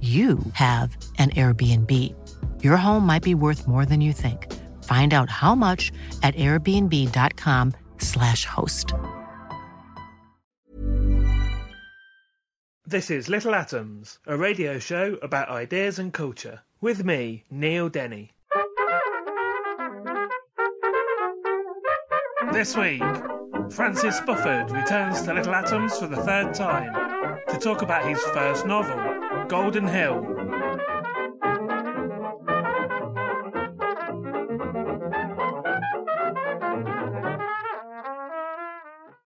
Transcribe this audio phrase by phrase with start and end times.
[0.00, 1.92] you have an Airbnb.
[2.62, 4.46] Your home might be worth more than you think.
[4.84, 5.90] Find out how much
[6.22, 8.94] at airbnb.com/slash host.
[12.86, 18.30] This is Little Atoms, a radio show about ideas and culture, with me, Neil Denny.
[22.50, 23.02] This week,
[23.70, 26.94] Francis Spufford returns to Little Atoms for the third time
[27.50, 28.96] to talk about his first novel,
[29.48, 30.24] Golden Hill.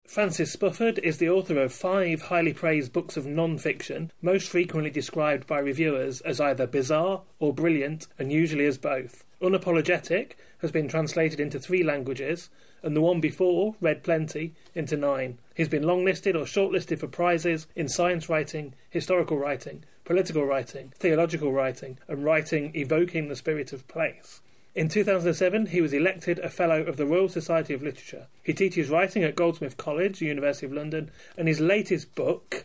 [0.07, 4.91] Francis Spufford is the author of five highly praised books of non fiction, most frequently
[4.91, 9.25] described by reviewers as either bizarre or brilliant, and usually as both.
[9.41, 12.49] Unapologetic has been translated into three languages,
[12.83, 15.39] and the one before, Red Plenty, into nine.
[15.55, 21.53] He's been longlisted or shortlisted for prizes in science writing, historical writing, political writing, theological
[21.53, 24.41] writing, and writing evoking the spirit of place.
[24.75, 28.27] In 2007, he was elected a Fellow of the Royal Society of Literature.
[28.43, 32.65] He teaches writing at Goldsmith College, University of London, and his latest book,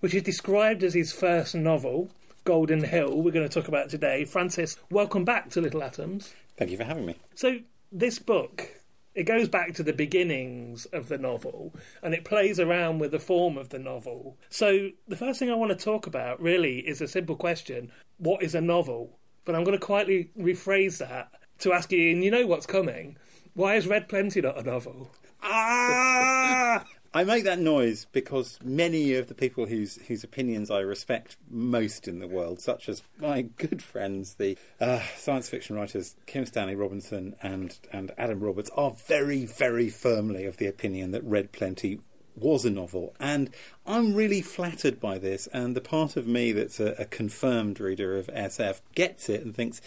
[0.00, 2.10] which is described as his first novel,
[2.44, 4.24] Golden Hill, we're going to talk about today.
[4.24, 6.34] Francis, welcome back to Little Atoms.
[6.56, 7.16] Thank you for having me.
[7.36, 7.58] So,
[7.92, 8.81] this book,
[9.14, 13.18] it goes back to the beginnings of the novel and it plays around with the
[13.18, 14.38] form of the novel.
[14.48, 18.42] So, the first thing I want to talk about really is a simple question What
[18.42, 19.18] is a novel?
[19.44, 23.16] But I'm going to quietly rephrase that to ask you, and you know what's coming.
[23.54, 25.10] Why is Red Plenty not a novel?
[25.42, 26.84] Ah!
[27.14, 32.08] I make that noise because many of the people whose whose opinions I respect most
[32.08, 36.74] in the world, such as my good friends, the uh, science fiction writers Kim Stanley
[36.74, 42.00] Robinson and and Adam Roberts, are very very firmly of the opinion that Red Plenty
[42.36, 43.50] was a novel, and
[43.86, 45.48] I'm really flattered by this.
[45.52, 49.54] And the part of me that's a, a, confirmed reader of SF gets it and
[49.54, 49.80] thinks,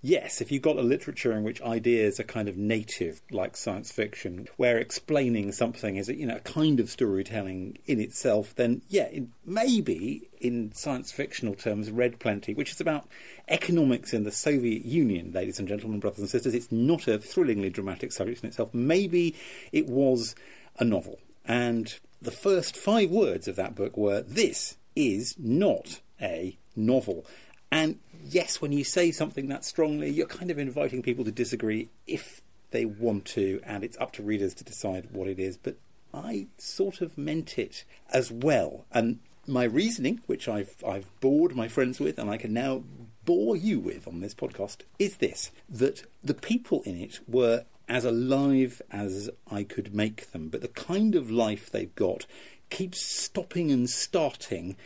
[0.00, 3.92] yes, if you've got a literature in which ideas are kind of native, like science
[3.92, 9.04] fiction, where explaining something is you know a kind of storytelling in itself, then yeah,
[9.04, 13.06] it, maybe in science fictional terms, Red Plenty, which is about
[13.48, 16.54] economics in the Soviet Union, ladies and gentlemen, brothers and sisters.
[16.54, 18.72] It's not a thrillingly dramatic subject in itself.
[18.72, 19.34] Maybe
[19.72, 20.34] it was
[20.78, 21.18] a novel.
[21.44, 27.26] And the first five words of that book were This is not a novel.
[27.70, 31.88] And yes, when you say something that strongly, you're kind of inviting people to disagree
[32.06, 35.56] if they want to, and it's up to readers to decide what it is.
[35.56, 35.76] But
[36.12, 38.84] I sort of meant it as well.
[38.92, 42.84] And my reasoning, which I've, I've bored my friends with, and I can now
[43.24, 48.04] bore you with on this podcast, is this that the people in it were as
[48.04, 50.48] alive as I could make them.
[50.48, 52.26] But the kind of life they've got
[52.70, 54.76] keeps stopping and starting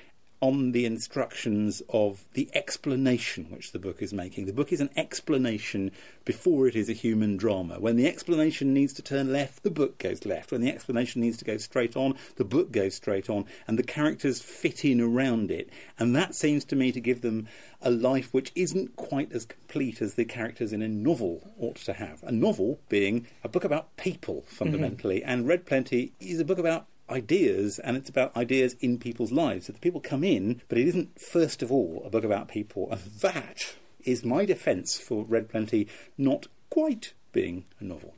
[0.40, 4.46] on the instructions of the explanation which the book is making.
[4.46, 5.90] The book is an explanation
[6.24, 7.80] before it is a human drama.
[7.80, 10.52] When the explanation needs to turn left, the book goes left.
[10.52, 13.82] When the explanation needs to go straight on, the book goes straight on, and the
[13.82, 15.70] characters fit in around it.
[15.98, 17.48] And that seems to me to give them
[17.80, 21.94] a life which isn't quite as complete as the characters in a novel ought to
[21.94, 22.22] have.
[22.22, 25.30] A novel being a book about people, fundamentally, mm-hmm.
[25.30, 29.66] and Red Plenty is a book about ideas and it's about ideas in people's lives.
[29.66, 32.88] So the people come in, but it isn't first of all a book about people.
[32.90, 33.74] And that
[34.04, 38.14] is my defence for Red Plenty not quite being a novel.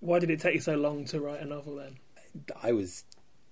[0.00, 1.98] Why did it take you so long to write a novel then?
[2.62, 3.04] I was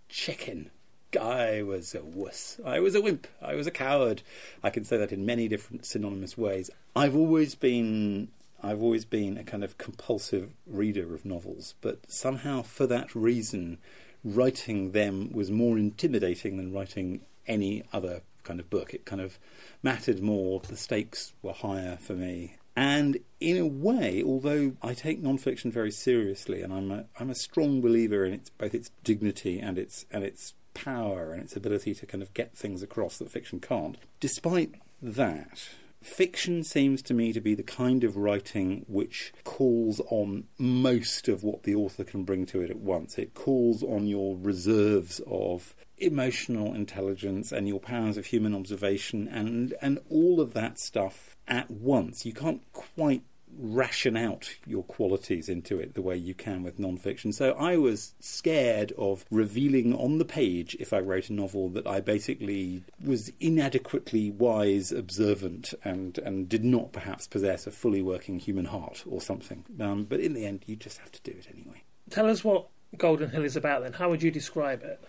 [0.09, 0.71] chicken.
[1.19, 2.61] I was a wuss.
[2.65, 3.27] I was a wimp.
[3.43, 4.23] I was a coward.
[4.63, 6.71] I can say that in many different synonymous ways.
[6.95, 8.29] I've always been
[8.63, 13.79] I've always been a kind of compulsive reader of novels, but somehow for that reason
[14.25, 18.95] writing them was more intimidating than writing any other kind of book.
[18.95, 19.39] It kind of
[19.83, 20.61] mattered more.
[20.61, 22.57] The stakes were higher for me.
[22.77, 27.35] And in a way, although I take non-fiction very seriously, and I'm a, I'm a
[27.35, 31.95] strong believer in its both its dignity and its and its power and its ability
[31.95, 33.99] to kind of get things across that fiction can't.
[34.21, 35.71] Despite that,
[36.03, 41.43] fiction seems to me to be the kind of writing which calls on most of
[41.43, 43.19] what the author can bring to it at once.
[43.19, 49.75] It calls on your reserves of emotional intelligence and your powers of human observation and
[49.83, 52.25] and all of that stuff at once.
[52.25, 53.23] You can't quite
[53.57, 57.33] ration out your qualities into it the way you can with non-fiction.
[57.33, 61.87] So I was scared of revealing on the page, if I wrote a novel, that
[61.87, 68.39] I basically was inadequately wise, observant, and, and did not perhaps possess a fully working
[68.39, 69.65] human heart or something.
[69.81, 71.83] Um, but in the end, you just have to do it anyway.
[72.11, 73.95] Tell us what Golden Hill is about then.
[73.95, 75.03] How would you describe it?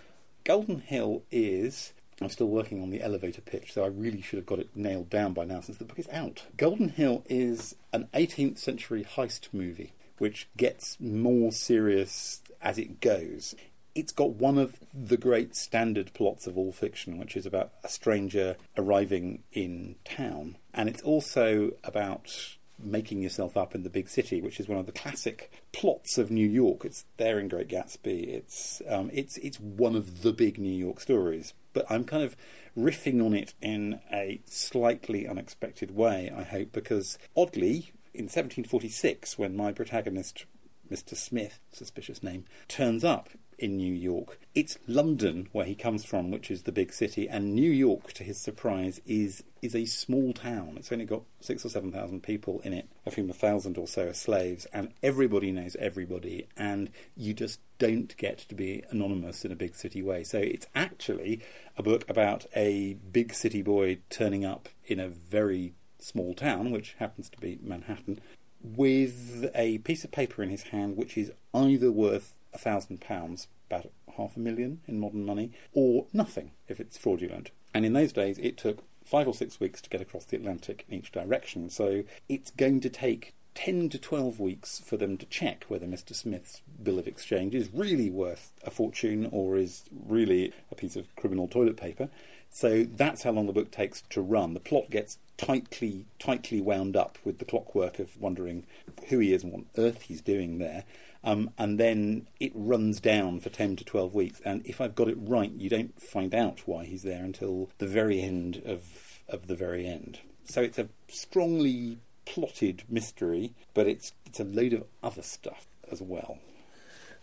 [0.43, 4.45] Golden Hill is I'm still working on the elevator pitch, so I really should have
[4.45, 6.43] got it nailed down by now since the book is out.
[6.57, 13.55] Golden Hill is an 18th century heist movie which gets more serious as it goes.
[13.95, 17.89] It's got one of the great standard plots of all fiction, which is about a
[17.89, 20.57] stranger arriving in town.
[20.73, 24.85] And it's also about making yourself up in the big city, which is one of
[24.85, 26.85] the classic plots of New York.
[26.85, 28.27] It's there in Great Gatsby.
[28.27, 31.53] It's um, it's it's one of the big New York stories.
[31.79, 32.35] But I'm kind of
[32.77, 36.29] riffing on it in a slightly unexpected way.
[36.29, 40.43] I hope because oddly, in 1746, when my protagonist,
[40.91, 41.15] Mr.
[41.15, 43.29] Smith, suspicious name, turns up
[43.59, 44.39] in New York.
[44.55, 48.23] It's London where he comes from, which is the big city, and New York, to
[48.23, 50.75] his surprise, is is a small town.
[50.77, 53.87] It's only got six or seven thousand people in it, of whom a thousand or
[53.87, 59.45] so are slaves, and everybody knows everybody, and you just don't get to be anonymous
[59.45, 60.23] in a big city way.
[60.23, 61.41] So it's actually
[61.77, 66.95] a book about a big city boy turning up in a very small town, which
[66.99, 68.19] happens to be Manhattan,
[68.61, 73.47] with a piece of paper in his hand which is either worth a thousand pounds,
[73.69, 77.51] about half a million in modern money, or nothing if it's fraudulent.
[77.73, 80.85] And in those days, it took five or six weeks to get across the Atlantic
[80.87, 81.69] in each direction.
[81.69, 86.15] So it's going to take 10 to 12 weeks for them to check whether Mr.
[86.15, 91.13] Smith's bill of exchange is really worth a fortune or is really a piece of
[91.15, 92.09] criminal toilet paper.
[92.49, 94.53] So that's how long the book takes to run.
[94.53, 98.65] The plot gets tightly, tightly wound up with the clockwork of wondering
[99.09, 100.83] who he is and what on earth he's doing there.
[101.23, 104.41] Um, and then it runs down for 10 to 12 weeks.
[104.45, 107.87] And if I've got it right, you don't find out why he's there until the
[107.87, 110.19] very end of, of the very end.
[110.45, 116.01] So it's a strongly plotted mystery, but it's, it's a load of other stuff as
[116.01, 116.37] well.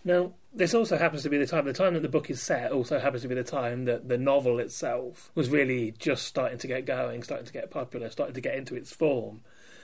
[0.04, 2.70] Now, this also happens to be the time, the time that the book is set
[2.70, 6.68] also happens to be the time that the novel itself was really just starting to
[6.68, 9.40] get going, starting to get popular, starting to get into its form.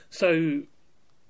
[0.09, 0.61] So,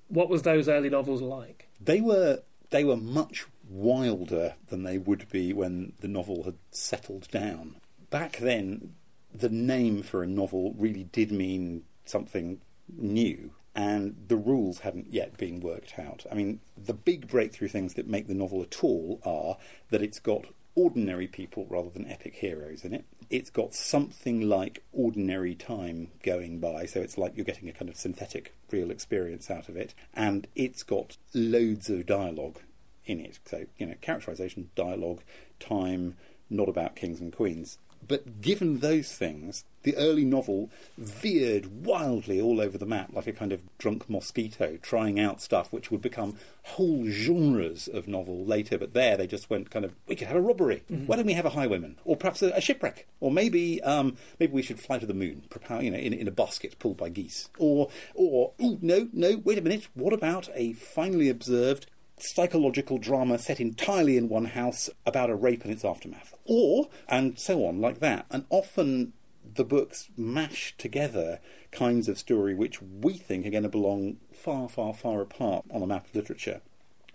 [0.06, 1.68] what was those early novels like?
[1.80, 7.28] They were they were much wilder than they would be when the novel had settled
[7.30, 7.76] down.
[8.10, 8.94] Back then,
[9.34, 15.36] the name for a novel really did mean something new, and the rules hadn't yet
[15.36, 16.24] been worked out.
[16.30, 19.56] I mean, the big breakthrough things that make the novel at all are
[19.90, 20.46] that it's got
[20.76, 23.04] ordinary people rather than epic heroes in it.
[23.34, 27.88] It's got something like ordinary time going by, so it's like you're getting a kind
[27.88, 29.92] of synthetic real experience out of it.
[30.14, 32.60] And it's got loads of dialogue
[33.06, 33.40] in it.
[33.44, 35.22] So, you know, characterization, dialogue,
[35.58, 36.16] time,
[36.48, 37.78] not about kings and queens.
[38.06, 43.32] But given those things, the early novel veered wildly all over the map like a
[43.32, 48.78] kind of drunk mosquito, trying out stuff which would become whole genres of novel later.
[48.78, 50.82] But there they just went kind of, we could have a robbery.
[50.90, 51.06] Mm-hmm.
[51.06, 51.98] Why don't we have a highwayman?
[52.04, 53.06] Or perhaps a, a shipwreck?
[53.20, 55.44] Or maybe um, maybe we should fly to the moon,
[55.80, 57.48] you know, in, in a basket pulled by geese.
[57.58, 61.86] Or, or, oh, no, no, wait a minute, what about a finely observed
[62.18, 66.34] psychological drama set entirely in one house about a rape and its aftermath.
[66.44, 68.26] Or, and so on, like that.
[68.30, 69.12] And often
[69.54, 71.40] the books mash together
[71.70, 75.82] kinds of story which we think are going to belong far, far, far apart on
[75.82, 76.60] a map of literature,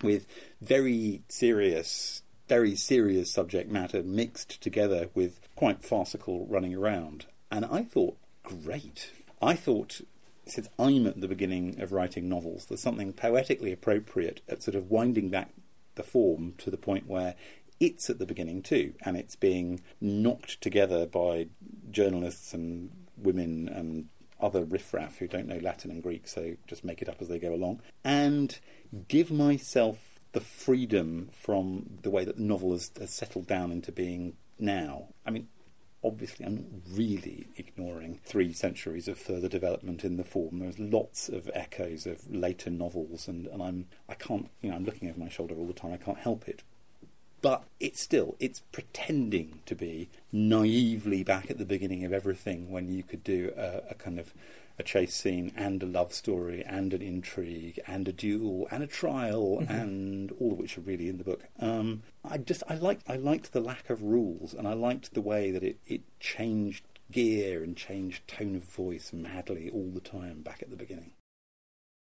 [0.02, 0.28] with
[0.62, 7.26] very serious, very serious subject matter mixed together with quite farcical running around.
[7.52, 9.12] And I thought, great.
[9.42, 10.02] I thought
[10.50, 14.90] since I'm at the beginning of writing novels, there's something poetically appropriate at sort of
[14.90, 15.52] winding back
[15.96, 17.36] the form to the point where
[17.80, 21.48] it's at the beginning too, and it's being knocked together by
[21.92, 24.08] journalists and women and
[24.42, 27.40] other riffraff who don't know Latin and Greek, so just make it up as they
[27.40, 28.60] go along, and
[29.08, 29.98] give myself
[30.32, 35.08] the freedom from the way that the novel has, has settled down into being now.
[35.26, 35.48] I mean,
[36.04, 40.60] obviously I'm not really ignoring three centuries of further development in the form.
[40.60, 44.86] There's lots of echoes of later novels, and, and I'm I can't you know I'm
[44.86, 45.94] looking over my shoulder all the time.
[45.94, 46.64] I can't help it.
[47.42, 52.90] But it's still it's pretending to be naively back at the beginning of everything when
[52.90, 54.34] you could do a, a kind of
[54.80, 58.88] a chase scene and a love story and an intrigue and a duel and a
[58.88, 59.72] trial mm-hmm.
[59.72, 61.44] and all of which are really in the book.
[61.60, 65.22] Um, I just I liked I liked the lack of rules and I liked the
[65.22, 70.42] way that it, it changed gear and changed tone of voice madly all the time
[70.42, 71.14] back at the beginning.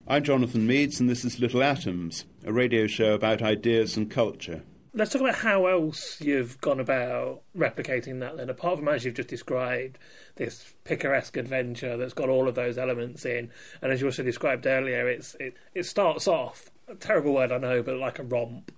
[0.07, 4.63] I'm Jonathan Meades, and this is Little Atoms, a radio show about ideas and culture.
[4.93, 9.15] Let's talk about how else you've gone about replicating that then, apart from as you've
[9.15, 9.99] just described,
[10.37, 13.51] this picaresque adventure that's got all of those elements in.
[13.81, 17.59] And as you also described earlier, it's it, it starts off, a terrible word I
[17.59, 18.73] know, but like a romp,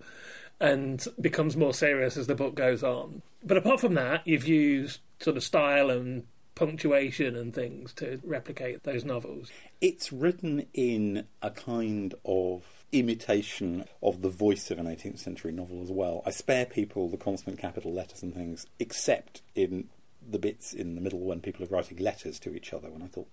[0.63, 3.21] and becomes more serious as the book goes on.
[3.43, 8.85] But apart from that, you've used sort of style and punctuation and things to replicate
[8.85, 9.51] those novels.
[9.81, 15.83] It's written in a kind of imitation of the voice of an 18th century novel
[15.83, 16.23] as well.
[16.25, 19.89] I spare people the consonant capital letters and things, except in
[20.31, 22.89] the bits in the middle when people are writing letters to each other.
[22.89, 23.29] When I thought,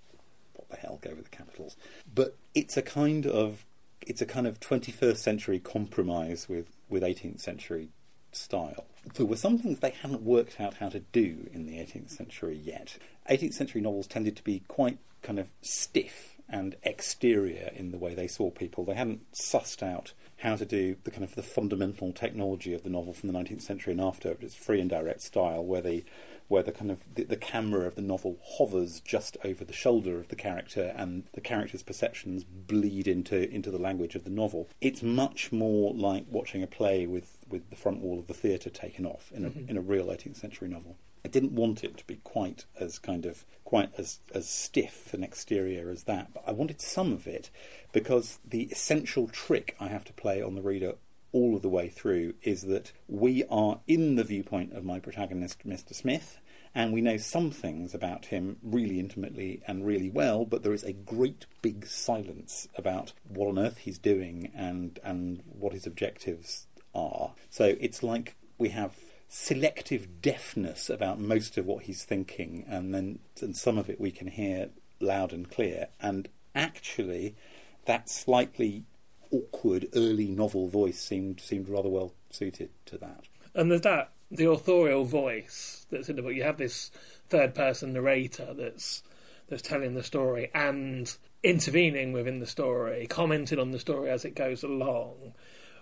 [0.55, 1.75] what the hell, go with the capitals.
[2.11, 3.65] But it's a kind of
[4.01, 7.89] it's a kind of 21st century compromise with, with 18th century
[8.31, 8.85] style.
[9.15, 12.55] There were some things they hadn't worked out how to do in the 18th century
[12.55, 12.97] yet.
[13.29, 18.15] 18th century novels tended to be quite kind of stiff and exterior in the way
[18.15, 18.83] they saw people.
[18.83, 22.89] They hadn't sussed out how to do the kind of the fundamental technology of the
[22.89, 26.03] novel from the 19th century and after, but its free and direct style, where the
[26.49, 30.19] where the kind of the, the, camera of the novel hovers just over the shoulder
[30.19, 34.67] of the character and the character's perceptions bleed into into the language of the novel.
[34.81, 38.69] It's much more like watching a play with, with the front wall of the theatre
[38.69, 39.69] taken off in a mm-hmm.
[39.69, 40.97] in a real 18th century novel.
[41.23, 45.23] I didn't want it to be quite as kind of quite as as stiff an
[45.23, 47.51] exterior as that, but I wanted some of it
[47.91, 50.95] because the essential trick I have to play on the reader
[51.31, 55.67] all of the way through is that we are in the viewpoint of my protagonist,
[55.67, 55.93] Mr.
[55.93, 56.39] Smith,
[56.75, 60.83] and we know some things about him really intimately and really well, but there is
[60.83, 66.67] a great big silence about what on earth he's doing and and what his objectives
[66.93, 67.33] are.
[67.49, 68.95] So it's like we have
[69.27, 74.11] selective deafness about most of what he's thinking, and then and some of it we
[74.11, 74.69] can hear
[74.99, 75.87] loud and clear.
[75.99, 77.35] And actually,
[77.85, 78.83] that slightly
[79.31, 83.25] awkward early novel voice seemed seemed rather well suited to that.
[83.53, 86.33] And there's that the authorial voice that's in the book.
[86.33, 86.91] You have this
[87.27, 89.03] third person narrator that's
[89.47, 94.35] that's telling the story and intervening within the story, commenting on the story as it
[94.35, 95.33] goes along.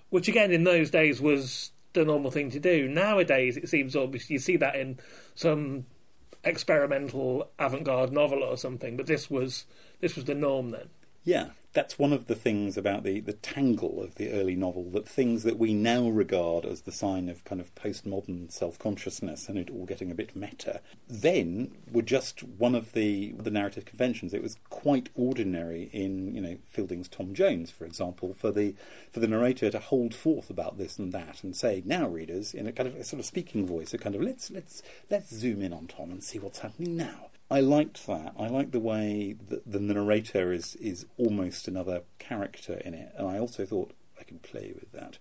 [0.09, 2.87] Which again in those days was the normal thing to do.
[2.87, 4.29] Nowadays, it seems obvious.
[4.29, 4.99] You see that in
[5.35, 5.85] some
[6.43, 9.65] experimental avant-garde novel or something, but this was
[9.99, 10.89] this was the norm then.
[11.27, 15.09] Yeah, that's one of the things about the, the tangle of the early novel that
[15.09, 19.57] things that we now regard as the sign of kind of postmodern self consciousness and
[19.57, 20.79] it all getting a bit meta,
[21.09, 24.33] then were just one of the the narrative conventions.
[24.33, 28.73] It was quite ordinary in you know Fielding's Tom Jones, for example, for the
[29.11, 32.67] for the narrator to hold forth about this and that and say, now readers, in
[32.67, 34.81] a kind of a sort of speaking voice, a kind of let's let's
[35.11, 37.31] let's zoom in on Tom and see what's happening now.
[37.49, 38.33] I liked that.
[38.37, 43.27] I liked the way that the narrator is is almost another character in it, and
[43.27, 45.17] I also thought I can play with that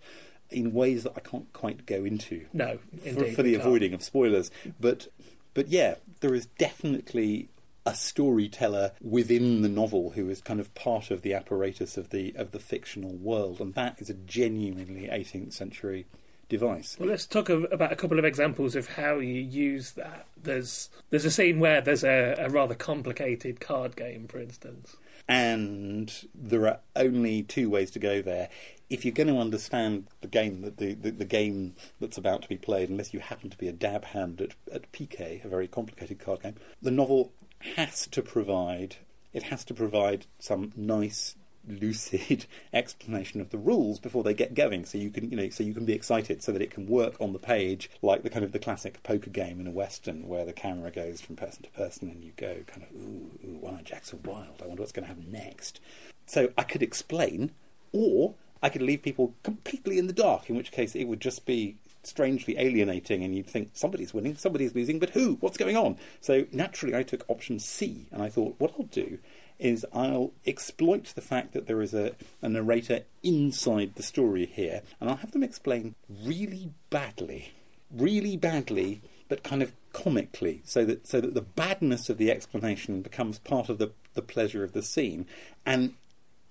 [0.51, 2.47] in ways that I can't quite go into.
[2.53, 2.79] No,
[3.15, 4.51] for, for the avoiding of spoilers.
[4.81, 5.09] But
[5.55, 7.49] but yeah, there is definitely
[7.85, 12.35] a storyteller within the novel who is kind of part of the apparatus of the
[12.37, 16.07] of the fictional world, and that is a genuinely 18th century
[16.49, 16.97] device.
[16.99, 20.27] Well, let's talk about a couple of examples of how you use that.
[20.41, 24.97] There's there's a scene where there's a, a rather complicated card game, for instance.
[25.29, 28.49] And there are only two ways to go there.
[28.89, 32.57] If you're going to understand the game, the, the, the game that's about to be
[32.57, 36.21] played, unless you happen to be a dab hand at, at piquet, a very complicated
[36.21, 37.33] card game, the novel
[37.75, 38.97] has to provide
[39.33, 41.37] it has to provide some nice
[41.69, 45.63] lucid explanation of the rules before they get going so you can you know so
[45.63, 48.45] you can be excited so that it can work on the page like the kind
[48.45, 51.71] of the classic poker game in a western where the camera goes from person to
[51.71, 54.61] person and you go kind of ooh, ooh one jacks are wild.
[54.63, 55.81] I wonder what's going to happen next.
[56.27, 57.53] So I could explain
[57.93, 61.47] or I could leave people completely in the dark in which case it would just
[61.47, 65.37] be strangely alienating and you'd think somebody's winning somebody's losing but who?
[65.41, 65.97] What's going on?
[66.21, 69.19] So naturally I took option C and I thought what I'll do
[69.59, 74.83] is I'll exploit the fact that there is a, a narrator inside the story here,
[75.01, 77.53] and I'll have them explain really badly,
[77.91, 83.03] really badly, but kind of comically, so that so that the badness of the explanation
[83.03, 85.27] becomes part of the the pleasure of the scene,
[85.65, 85.95] and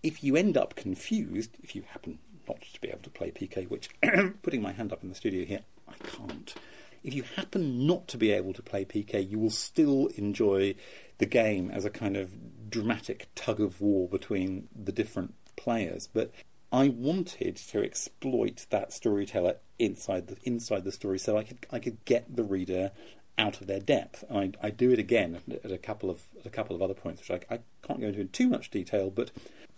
[0.03, 3.65] if you end up confused, if you happen not to be able to play piquet,
[3.65, 3.89] which
[4.43, 6.53] putting my hand up in the studio here, I can't.
[7.05, 10.73] If you happen not to be able to play piquet, you will still enjoy
[11.19, 16.09] the game as a kind of dramatic tug of war between the different players.
[16.11, 16.31] But
[16.71, 21.77] I wanted to exploit that storyteller inside the inside the story, so I could I
[21.77, 22.91] could get the reader
[23.37, 24.23] out of their depth.
[24.31, 27.45] I, I do it again at a couple of a couple of other points, which
[27.49, 29.11] I, I can't go into in too much detail.
[29.11, 29.29] But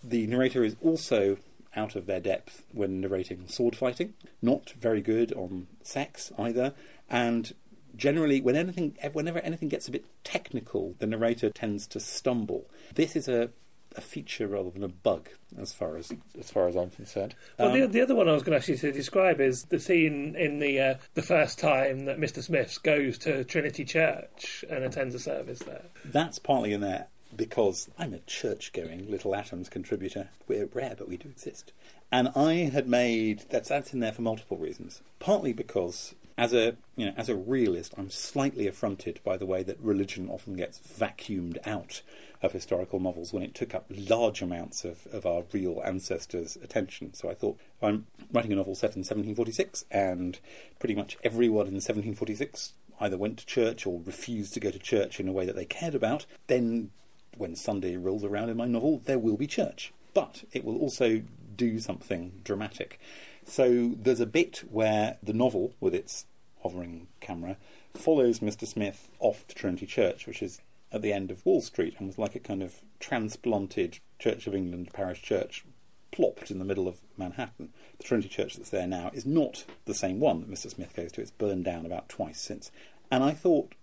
[0.01, 1.39] the narrator is also
[1.75, 4.13] out of their depth when narrating sword fighting.
[4.41, 6.73] Not very good on sex either,
[7.09, 7.53] and
[7.95, 12.69] generally when anything whenever anything gets a bit technical, the narrator tends to stumble.
[12.95, 13.49] This is a
[13.95, 17.33] a feature rather than a bug, as far as as far as I'm concerned.
[17.57, 19.79] Well, Um, the, the other one I was going to actually to describe is the
[19.79, 22.43] scene in the uh, the first time that Mr.
[22.43, 25.85] Smiths goes to Trinity Church and attends a service there.
[26.05, 30.29] That's partly in there because I'm a church going Little Atoms contributor.
[30.47, 31.73] We're rare, but we do exist.
[32.11, 35.01] And I had made that's that's in there for multiple reasons.
[35.19, 39.63] Partly because as a you know as a realist, I'm slightly affronted by the way
[39.63, 42.01] that religion often gets vacuumed out
[42.41, 47.13] of historical novels when it took up large amounts of, of our real ancestors' attention.
[47.13, 50.39] So I thought I'm writing a novel set in 1746, and
[50.79, 55.19] pretty much everyone in 1746 either went to church or refused to go to church
[55.19, 56.25] in a way that they cared about.
[56.47, 56.91] Then
[57.37, 59.93] when Sunday rolls around in my novel, there will be church.
[60.13, 61.21] But it will also
[61.55, 62.99] do something dramatic.
[63.47, 66.25] So there's a bit where the novel, with its
[66.61, 67.57] hovering camera,
[67.93, 68.67] follows Mr.
[68.67, 70.59] Smith off to Trinity Church, which is
[70.91, 74.55] at the end of Wall Street and was like a kind of transplanted Church of
[74.55, 75.65] England parish church
[76.11, 77.69] plopped in the middle of Manhattan.
[77.97, 80.69] The Trinity Church that's there now is not the same one that Mr.
[80.69, 81.21] Smith goes to.
[81.21, 82.71] It's burned down about twice since.
[83.09, 83.75] And I thought,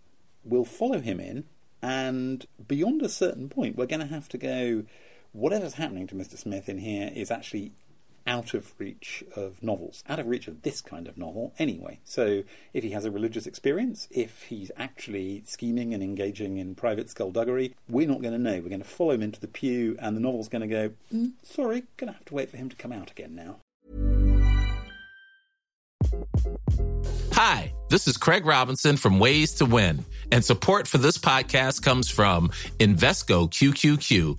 [0.45, 1.45] we'll follow him in,
[1.83, 4.85] and beyond a certain point, we're going to have to go.
[5.33, 6.39] Whatever's happening to Mr.
[6.39, 7.73] Smith in here is actually
[8.27, 11.99] out of reach of novels, out of reach of this kind of novel anyway.
[12.05, 17.11] So if he has a religious experience, if he's actually scheming and engaging in private
[17.11, 18.61] skullduggery, we're not going to know.
[18.61, 21.33] We're going to follow him into the pew, and the novel's going to go, mm,
[21.43, 23.57] sorry, going to have to wait for him to come out again now.
[27.33, 32.09] Hi, this is Craig Robinson from Ways to Win, and support for this podcast comes
[32.09, 34.39] from Invesco QQQ,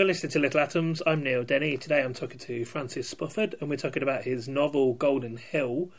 [0.00, 1.02] You're listening to Little Atoms.
[1.06, 1.76] I'm Neil Denny.
[1.76, 5.90] Today I'm talking to Francis Spufford, and we're talking about his novel Golden Hill.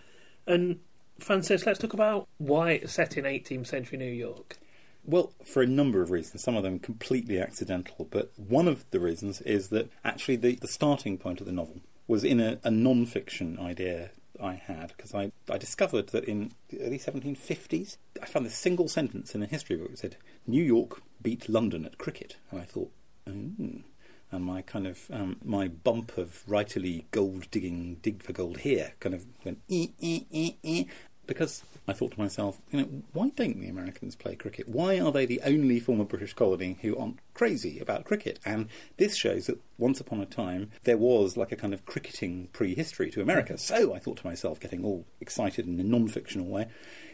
[0.48, 0.80] And
[1.20, 4.58] Francis, let's talk about why it's set in 18th century New York.
[5.06, 9.00] Well, for a number of reasons, some of them completely accidental, but one of the
[9.00, 12.72] reasons is that actually the, the starting point of the novel was in a, a
[12.72, 14.10] non fiction idea
[14.42, 18.88] I had, because I, I discovered that in the early 1750s, I found this single
[18.88, 20.16] sentence in a history book that said,
[20.48, 22.38] New York beat London at cricket.
[22.50, 22.92] And I thought,
[23.30, 23.84] oh.
[24.32, 28.94] And my kind of um, my bump of writerly gold digging, dig for gold here,
[29.00, 30.88] kind of went ee ee ee ee,
[31.28, 34.70] because I thought to myself, you know, why don't the Americans play cricket?
[34.70, 38.40] Why are they the only former British colony who aren't crazy about cricket?
[38.46, 42.50] And this shows that once upon a time there was like a kind of cricketing
[42.54, 43.58] prehistory to America.
[43.58, 46.68] So I thought to myself, getting all excited in a non-fictional way,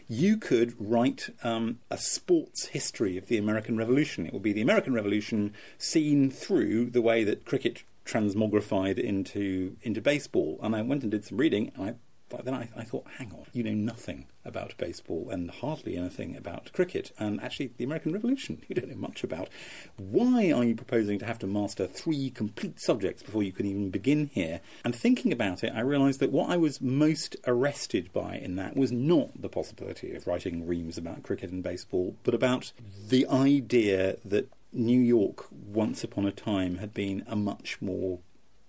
[0.08, 4.26] you could write um, a sports history of the American Revolution.
[4.26, 10.00] It would be the American Revolution seen through the way that cricket transmogrified into into
[10.00, 10.58] baseball.
[10.62, 11.94] And I went and did some reading, and I
[12.28, 16.36] but then I, I, thought, hang on, you know nothing about baseball and hardly anything
[16.36, 19.48] about cricket, and actually the American Revolution you don't know much about.
[19.96, 23.90] Why are you proposing to have to master three complete subjects before you can even
[23.90, 24.60] begin here?
[24.84, 28.76] And thinking about it, I realised that what I was most arrested by in that
[28.76, 32.72] was not the possibility of writing reams about cricket and baseball, but about
[33.08, 38.18] the idea that New York, once upon a time, had been a much more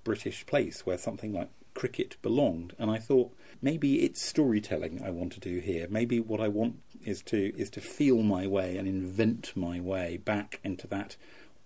[0.04, 2.74] British place where something like cricket belonged.
[2.78, 5.88] And I thought, maybe it's storytelling I want to do here.
[5.90, 10.18] Maybe what I want is to is to feel my way and invent my way
[10.18, 11.16] back into that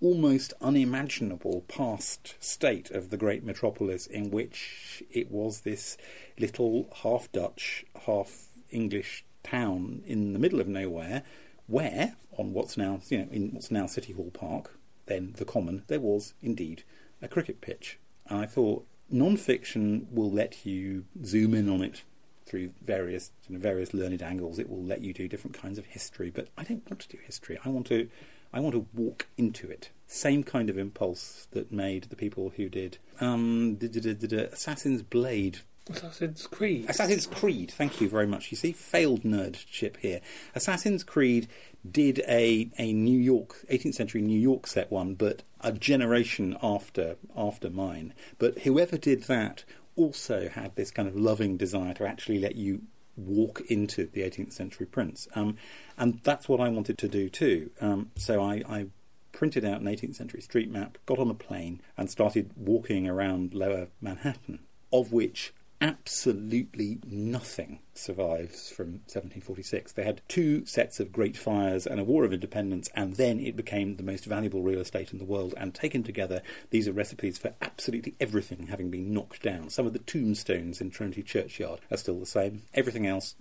[0.01, 5.97] almost unimaginable past state of the great metropolis in which it was this
[6.37, 11.23] little half Dutch, half English town in the middle of nowhere,
[11.67, 15.83] where on what's now you know in what's now City Hall Park, then the Common,
[15.87, 16.83] there was indeed
[17.21, 17.97] a cricket pitch.
[18.27, 22.03] And I thought non-fiction will let you zoom in on it
[22.45, 24.59] through various you know, various learned angles.
[24.59, 27.17] It will let you do different kinds of history, but I don't want to do
[27.23, 27.57] history.
[27.63, 28.09] I want to
[28.53, 29.89] I want to walk into it.
[30.05, 36.89] Same kind of impulse that made the people who did um, Assassin's Blade Assassin's Creed.
[36.89, 38.51] Assassin's Creed, thank you very much.
[38.51, 40.21] You see, failed nerdship here.
[40.55, 41.47] Assassin's Creed
[41.89, 47.17] did a, a New York, 18th century New York set one, but a generation after
[47.35, 48.13] after mine.
[48.39, 49.65] But whoever did that
[49.95, 52.83] also had this kind of loving desire to actually let you
[53.15, 55.27] walk into the 18th century prints.
[55.35, 55.57] Um,
[55.97, 57.71] and that's what I wanted to do too.
[57.79, 58.87] Um, so I, I
[59.31, 63.53] printed out an 18th century street map, got on a plane, and started walking around
[63.53, 64.59] lower Manhattan,
[64.91, 69.91] of which absolutely nothing survives from 1746.
[69.91, 73.57] They had two sets of great fires and a war of independence, and then it
[73.57, 75.53] became the most valuable real estate in the world.
[75.57, 79.69] And taken together, these are recipes for absolutely everything having been knocked down.
[79.69, 82.61] Some of the tombstones in Trinity Churchyard are still the same.
[82.73, 83.35] Everything else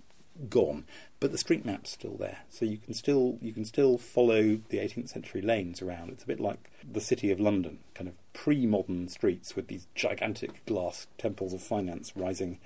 [0.49, 0.85] gone,
[1.19, 4.77] but the street map's still there, so you can still you can still follow the
[4.77, 6.09] 18th century lanes around.
[6.09, 10.65] It's a bit like the city of London, kind of pre-modern streets with these gigantic
[10.65, 12.59] glass temples of finance rising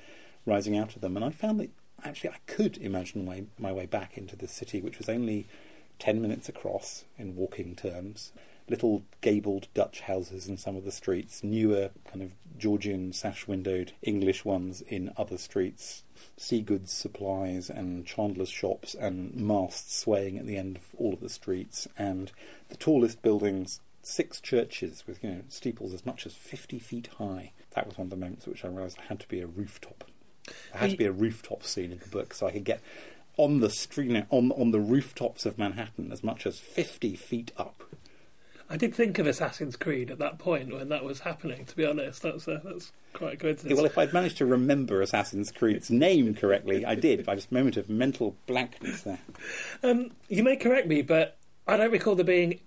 [0.45, 1.15] rising out of them.
[1.15, 1.69] And I found that
[2.03, 5.47] actually I could imagine my my way back into the city, which was only
[5.99, 8.31] ten minutes across in walking terms
[8.69, 13.93] little gabled Dutch houses in some of the streets, newer kind of Georgian sash windowed
[14.01, 16.03] English ones in other streets,
[16.35, 21.19] sea goods supplies and chandler's shops and masts swaying at the end of all of
[21.19, 22.31] the streets, and
[22.69, 27.51] the tallest buildings, six churches with you know steeples as much as fifty feet high.
[27.71, 30.03] That was one of the moments which I realised had to be a rooftop.
[30.71, 32.81] There had to be a rooftop scene in the book so I could get
[33.37, 37.83] on the street on on the rooftops of Manhattan as much as fifty feet up.
[38.69, 41.65] I did think of Assassin's Creed at that point when that was happening.
[41.65, 43.75] To be honest, that's uh, that's quite a coincidence.
[43.75, 47.25] Well, if I'd managed to remember Assassin's Creed's name correctly, I did.
[47.25, 49.19] By just a moment of mental blankness there.
[49.83, 52.59] Um, you may correct me, but I don't recall there being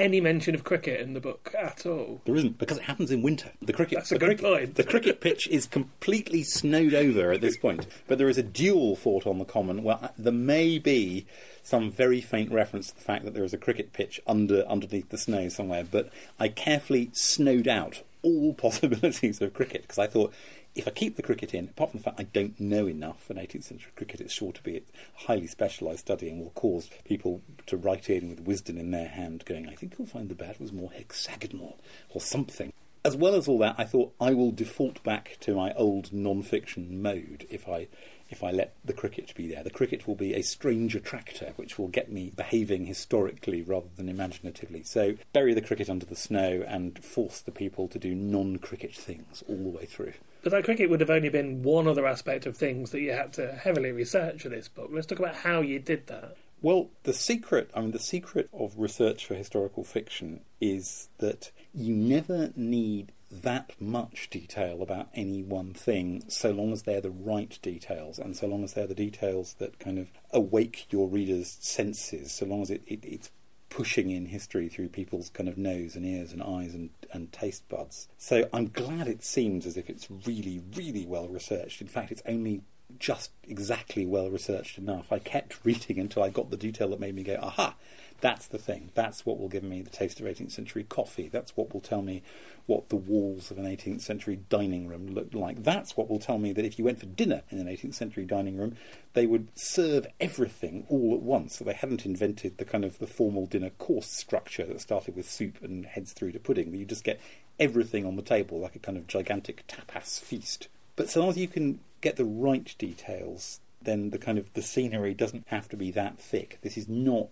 [0.00, 2.22] any mention of cricket in the book at all.
[2.24, 3.50] There isn't because it happens in winter.
[3.60, 3.98] The cricket.
[3.98, 4.74] That's a good cricket, point.
[4.74, 8.96] The cricket pitch is completely snowed over at this point, but there is a duel
[8.96, 9.82] fought on the common.
[9.82, 11.26] Well, uh, there may be
[11.62, 15.10] some very faint reference to the fact that there is a cricket pitch under underneath
[15.10, 20.32] the snow somewhere, but I carefully snowed out all possibilities of cricket because I thought
[20.74, 23.38] if I keep the cricket in, apart from the fact I don't know enough, and
[23.38, 24.82] 18th century cricket it's sure to be a
[25.26, 29.44] highly specialised study and will cause people to write in with wisdom in their hand,
[29.44, 31.78] going, I think you'll find the bat was more hexagonal
[32.10, 32.72] or something.
[33.04, 37.00] As well as all that, I thought I will default back to my old non-fiction
[37.02, 37.88] mode if I
[38.28, 39.64] if I let the cricket be there.
[39.64, 44.08] The cricket will be a strange attractor which will get me behaving historically rather than
[44.08, 44.84] imaginatively.
[44.84, 49.42] So bury the cricket under the snow and force the people to do non-cricket things
[49.48, 50.12] all the way through.
[50.42, 53.32] But that cricket would have only been one other aspect of things that you had
[53.34, 54.90] to heavily research for this book.
[54.92, 56.36] Let's talk about how you did that.
[56.62, 61.94] Well, the secret, I mean, the secret of research for historical fiction is that you
[61.94, 67.58] never need that much detail about any one thing so long as they're the right
[67.62, 72.32] details and so long as they're the details that kind of awake your reader's senses,
[72.32, 73.30] so long as it, it, it's
[73.70, 77.66] pushing in history through people's kind of nose and ears and eyes and, and taste
[77.68, 78.08] buds.
[78.18, 81.80] So I'm glad it seems as if it's really, really well researched.
[81.80, 82.62] In fact, it's only
[82.98, 85.12] just exactly well researched enough.
[85.12, 87.76] I kept reading until I got the detail that made me go, aha,
[88.20, 88.90] that's the thing.
[88.94, 91.28] That's what will give me the taste of 18th century coffee.
[91.28, 92.22] That's what will tell me
[92.66, 95.62] what the walls of an 18th century dining room looked like.
[95.62, 98.24] That's what will tell me that if you went for dinner in an 18th century
[98.24, 98.76] dining room,
[99.14, 101.56] they would serve everything all at once.
[101.56, 105.28] So they hadn't invented the kind of the formal dinner course structure that started with
[105.28, 106.74] soup and heads through to pudding.
[106.74, 107.20] You just get
[107.58, 110.68] everything on the table like a kind of gigantic tapas feast.
[110.96, 114.62] But so long as you can get the right details, then the kind of the
[114.62, 116.58] scenery doesn't have to be that thick.
[116.62, 117.28] This is not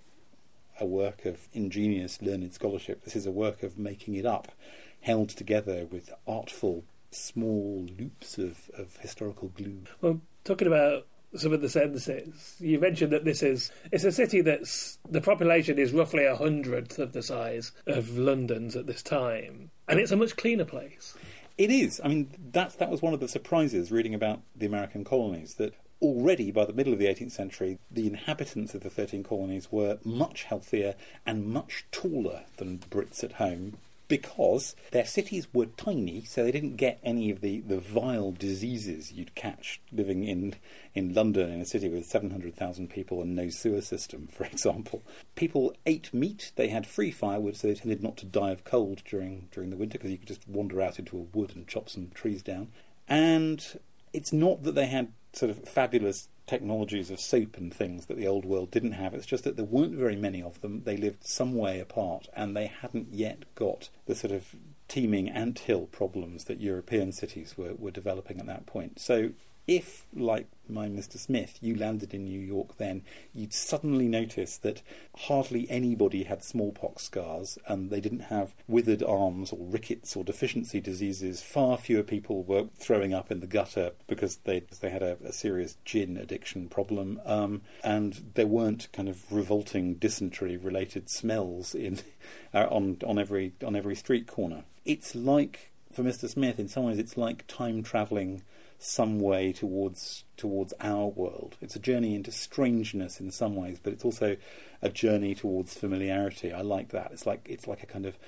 [0.81, 3.05] a work of ingenious learned scholarship.
[3.05, 4.53] This is a work of making it up,
[5.01, 9.83] held together with artful small loops of, of historical glue.
[10.01, 14.41] Well, talking about some of the senses, you mentioned that this is it's a city
[14.41, 19.71] that's the population is roughly a hundredth of the size of London's at this time,
[19.89, 21.15] and it's a much cleaner place.
[21.59, 22.01] It is.
[22.05, 25.75] I mean, that's that was one of the surprises reading about the American colonies that
[26.01, 29.99] already by the middle of the 18th century, the inhabitants of the 13 colonies were
[30.05, 30.95] much healthier
[31.27, 36.77] and much taller than Brits at home because their cities were tiny, so they didn't
[36.77, 40.55] get any of the, the vile diseases you'd catch living in,
[40.95, 45.03] in London, in a city with 700,000 people and no sewer system, for example.
[45.37, 49.03] People ate meat, they had free firewood, so they tended not to die of cold
[49.05, 51.89] during, during the winter because you could just wander out into a wood and chop
[51.89, 52.69] some trees down.
[53.07, 53.65] And
[54.13, 58.27] it's not that they had sort of fabulous technologies of soap and things that the
[58.27, 59.15] old world didn't have.
[59.15, 60.83] It's just that there weren't very many of them.
[60.85, 64.57] They lived some way apart, and they hadn't yet got the sort of
[64.89, 68.99] teeming anthill problems that European cities were, were developing at that point.
[68.99, 69.31] So
[69.69, 71.19] if, like my Mr.
[71.19, 73.03] Smith, you landed in New York then,
[73.35, 74.81] you'd suddenly notice that
[75.17, 80.81] hardly anybody had smallpox scars and they didn't have withered arms or rickets or deficiency
[80.81, 81.43] diseases.
[81.43, 85.33] Far fewer people were throwing up in the gutter because they, they had a, a
[85.33, 87.21] serious gin addiction problem.
[87.27, 91.99] Um, and there weren't kind of revolting dysentery related smells in,
[92.55, 94.65] uh, on, on, every, on every street corner.
[94.87, 96.27] It's like, for Mr.
[96.27, 98.43] Smith, in some ways, it's like time travelling
[98.79, 101.57] some way towards towards our world.
[101.61, 104.37] It's a journey into strangeness in some ways, but it's also
[104.81, 106.53] a journey towards familiarity.
[106.53, 107.11] I like that.
[107.13, 108.19] It's like it's like a kind of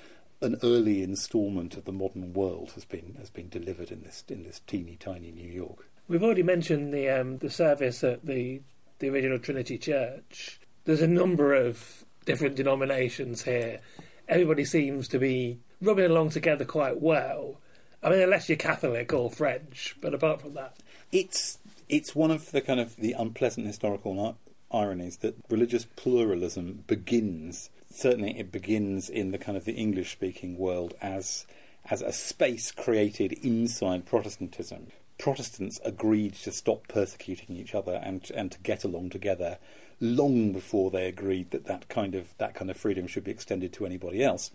[0.41, 4.43] an early instalment of the modern world has been has been delivered in this in
[4.43, 5.87] this teeny tiny New York.
[6.07, 8.61] We've already mentioned the um, the service at the
[8.99, 10.59] the original Trinity Church.
[10.83, 13.79] There's a number of different denominations here.
[14.27, 17.60] Everybody seems to be rubbing along together quite well.
[18.03, 20.77] I mean, unless you're Catholic or French, but apart from that,
[21.11, 24.37] it's it's one of the kind of the unpleasant historical
[24.71, 27.69] ironies that religious pluralism begins.
[27.93, 31.45] Certainly, it begins in the kind of the English-speaking world as
[31.89, 34.87] as a space created inside Protestantism.
[35.17, 39.59] Protestants agreed to stop persecuting each other and and to get along together
[39.99, 43.71] long before they agreed that that kind of that kind of freedom should be extended
[43.73, 44.49] to anybody else.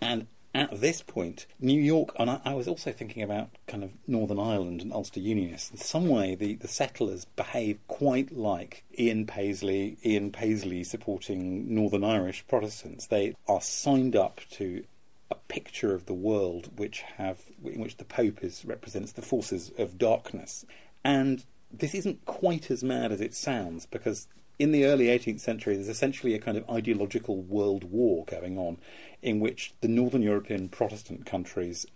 [0.00, 3.92] And at this point, New York, and I, I, was also thinking about kind of
[4.06, 5.70] Northern Ireland and Ulster Unionists.
[5.70, 12.02] In some way, the, the settlers behave quite like Ian Paisley, Ian Paisley supporting Northern
[12.02, 13.06] Irish Protestants.
[13.06, 14.84] They are signed up to
[15.30, 19.70] a picture of the world which have in which the Pope is represents the forces
[19.78, 20.64] of darkness.
[21.04, 24.26] And this isn't quite as mad as it sounds because
[24.60, 28.76] in the early 18th century, there's essentially a kind of ideological world war going on
[29.22, 31.86] in which the Northern European Protestant countries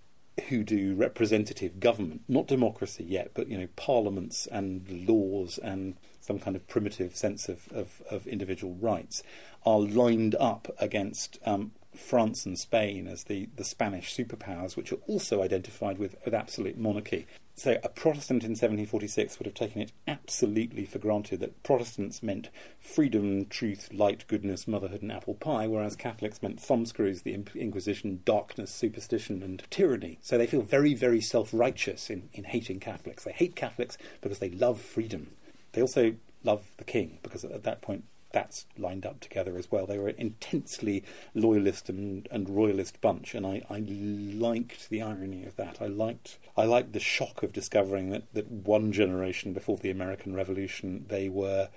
[0.49, 6.39] who do representative government, not democracy yet, but you know, parliaments and laws and some
[6.39, 9.23] kind of primitive sense of, of, of individual rights,
[9.67, 14.99] are lined up against um, France and Spain as the, the Spanish superpowers, which are
[15.07, 17.27] also identified with, with absolute monarchy.
[17.57, 22.51] So a Protestant in 1746 would have taken it absolutely for granted that Protestants meant
[22.81, 28.73] freedom, truth, light, goodness, motherhood, and apple pie, whereas Catholics meant thumbscrews, the Inquisition, darkness,
[28.73, 30.19] superstition, and tyranny.
[30.21, 33.23] So they feel very, very self righteous in, in hating Catholics.
[33.23, 35.31] They hate Catholics because they love freedom.
[35.73, 39.87] They also love the king because at that point that's lined up together as well.
[39.87, 45.47] They were an intensely loyalist and, and royalist bunch, and I, I liked the irony
[45.47, 45.79] of that.
[45.81, 50.35] I liked I liked the shock of discovering that, that one generation before the American
[50.35, 51.69] Revolution they were,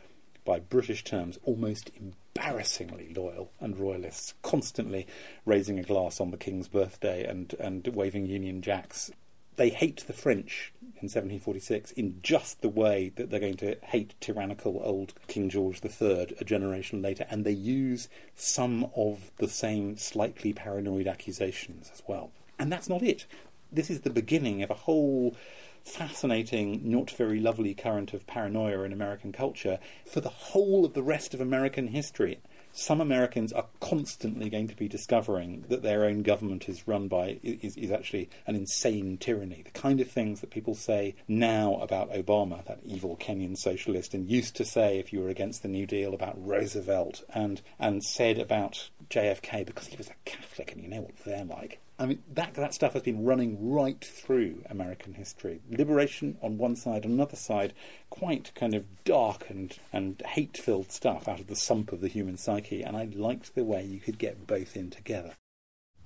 [0.43, 5.05] by British terms, almost embarrassingly loyal and royalists, constantly
[5.45, 9.11] raising a glass on the King's birthday and, and waving Union Jacks.
[9.57, 14.13] They hate the French in 1746 in just the way that they're going to hate
[14.19, 19.97] tyrannical old King George III a generation later, and they use some of the same
[19.97, 22.31] slightly paranoid accusations as well.
[22.57, 23.25] And that's not it.
[23.71, 25.35] This is the beginning of a whole
[25.83, 31.03] fascinating, not very lovely current of paranoia in American culture for the whole of the
[31.03, 32.39] rest of American history
[32.77, 37.39] some Americans are constantly going to be discovering that their own government is run by
[37.41, 39.63] is, is actually an insane tyranny.
[39.63, 44.29] The kind of things that people say now about Obama, that evil Kenyan socialist, and
[44.29, 48.37] used to say if you were against the New Deal about Roosevelt, and and said
[48.37, 51.79] about JFK because he was a Catholic, and you know what they're like.
[51.99, 55.61] I mean, that, that stuff has been running right through American history.
[55.69, 57.73] Liberation on one side, on another side,
[58.11, 62.07] quite kind of dark and, and hate filled stuff out of the sump of the
[62.07, 65.33] human psyche, and I liked the way you could get both in together.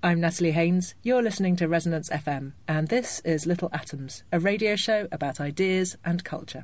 [0.01, 0.95] I'm Natalie Haynes.
[1.03, 5.97] You're listening to Resonance FM, and this is Little Atoms, a radio show about ideas
[6.05, 6.63] and culture.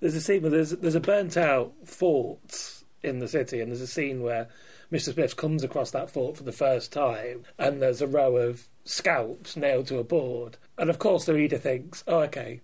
[0.00, 3.80] There's a scene where there's, there's a burnt out fort in the city, and there's
[3.80, 4.48] a scene where
[4.90, 5.12] Mr.
[5.12, 9.56] Smith comes across that fort for the first time, and there's a row of scalps
[9.56, 10.56] nailed to a board.
[10.78, 12.60] And of course, the reader thinks, oh, okay,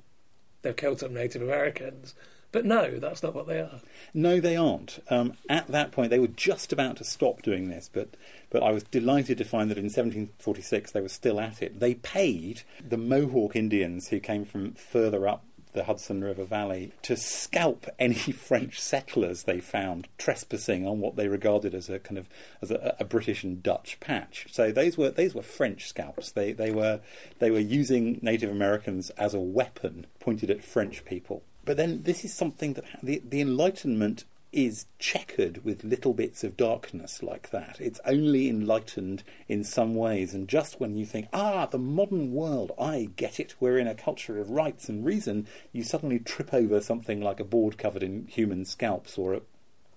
[0.62, 2.14] they've killed some Native Americans.
[2.50, 3.80] But no, that's not what they are.
[4.14, 5.02] No, they aren't.
[5.10, 8.10] Um, at that point, they were just about to stop doing this, but,
[8.48, 11.80] but I was delighted to find that in 1746 they were still at it.
[11.80, 17.16] They paid the Mohawk Indians who came from further up the Hudson River Valley to
[17.16, 22.28] scalp any French settlers they found trespassing on what they regarded as a kind of
[22.62, 24.46] as a, a, British and Dutch patch.
[24.50, 26.32] So those were those were French scalps.
[26.32, 27.00] They they were
[27.38, 31.42] they were using Native Americans as a weapon pointed at French people.
[31.64, 36.56] But then this is something that the the Enlightenment is checkered with little bits of
[36.56, 37.80] darkness like that.
[37.80, 42.72] It's only enlightened in some ways, and just when you think, ah, the modern world,
[42.78, 46.80] I get it, we're in a culture of rights and reason, you suddenly trip over
[46.80, 49.40] something like a board covered in human scalps or a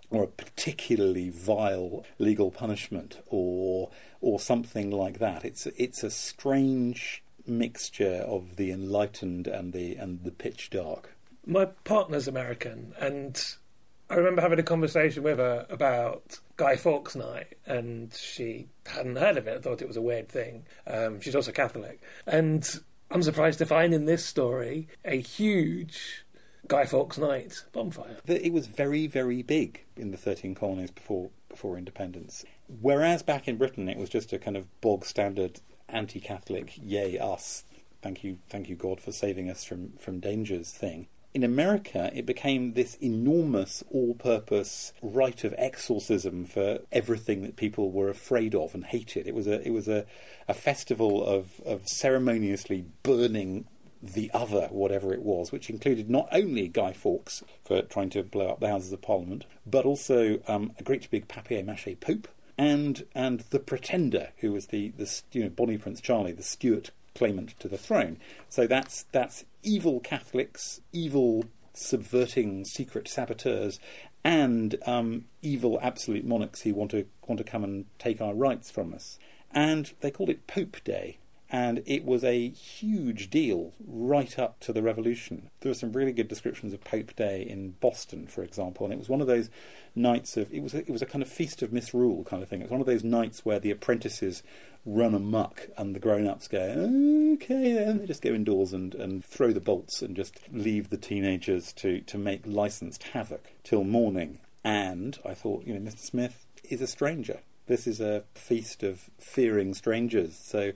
[0.09, 3.89] or a particularly vile legal punishment or
[4.21, 5.43] or something like that.
[5.43, 11.15] It's it's a strange mixture of the enlightened and the and the pitch dark.
[11.45, 13.41] My partner's American and
[14.09, 19.37] I remember having a conversation with her about Guy Fawkes Night, and she hadn't heard
[19.37, 19.63] of it.
[19.63, 20.65] thought it was a weird thing.
[20.85, 22.65] Um, she's also Catholic, and
[23.11, 26.25] I'm surprised to find in this story a huge
[26.67, 28.17] Guy Fawkes Night bonfire.
[28.25, 32.45] It was very, very big in the 13 colonies before before independence.
[32.81, 37.63] Whereas back in Britain, it was just a kind of bog standard anti-Catholic, yay us,
[38.01, 42.25] thank you, thank you God for saving us from from dangers thing in America, it
[42.25, 48.73] became this enormous all purpose rite of exorcism for everything that people were afraid of
[48.73, 49.27] and hated.
[49.27, 50.05] It was a, it was a,
[50.47, 53.67] a festival of, of ceremoniously burning
[54.01, 58.49] the other, whatever it was, which included not only Guy Fawkes for trying to blow
[58.49, 63.05] up the Houses of Parliament, but also um, a great big papier mâché pope and
[63.13, 67.60] and the Pretender, who was the, the you know Bonnie Prince Charlie, the Stuart claimant
[67.60, 68.17] to the throne.
[68.49, 73.80] So that's that's evil Catholics, evil subverting secret saboteurs,
[74.23, 78.69] and um, evil absolute monarchs who want to want to come and take our rights
[78.69, 79.17] from us.
[79.51, 81.17] And they called it Pope Day
[81.49, 85.49] and it was a huge deal right up to the revolution.
[85.62, 88.99] There were some really good descriptions of Pope Day in Boston, for example, and it
[88.99, 89.49] was one of those
[89.95, 92.49] nights of it was a, it was a kind of feast of misrule kind of
[92.49, 92.60] thing.
[92.60, 94.43] It was one of those nights where the apprentices
[94.88, 96.60] run amuck and the grown-ups go
[97.33, 100.97] okay then they just go indoors and, and throw the bolts and just leave the
[100.97, 106.45] teenagers to, to make licensed havoc till morning and i thought you know mr smith
[106.69, 110.71] is a stranger this is a feast of fearing strangers so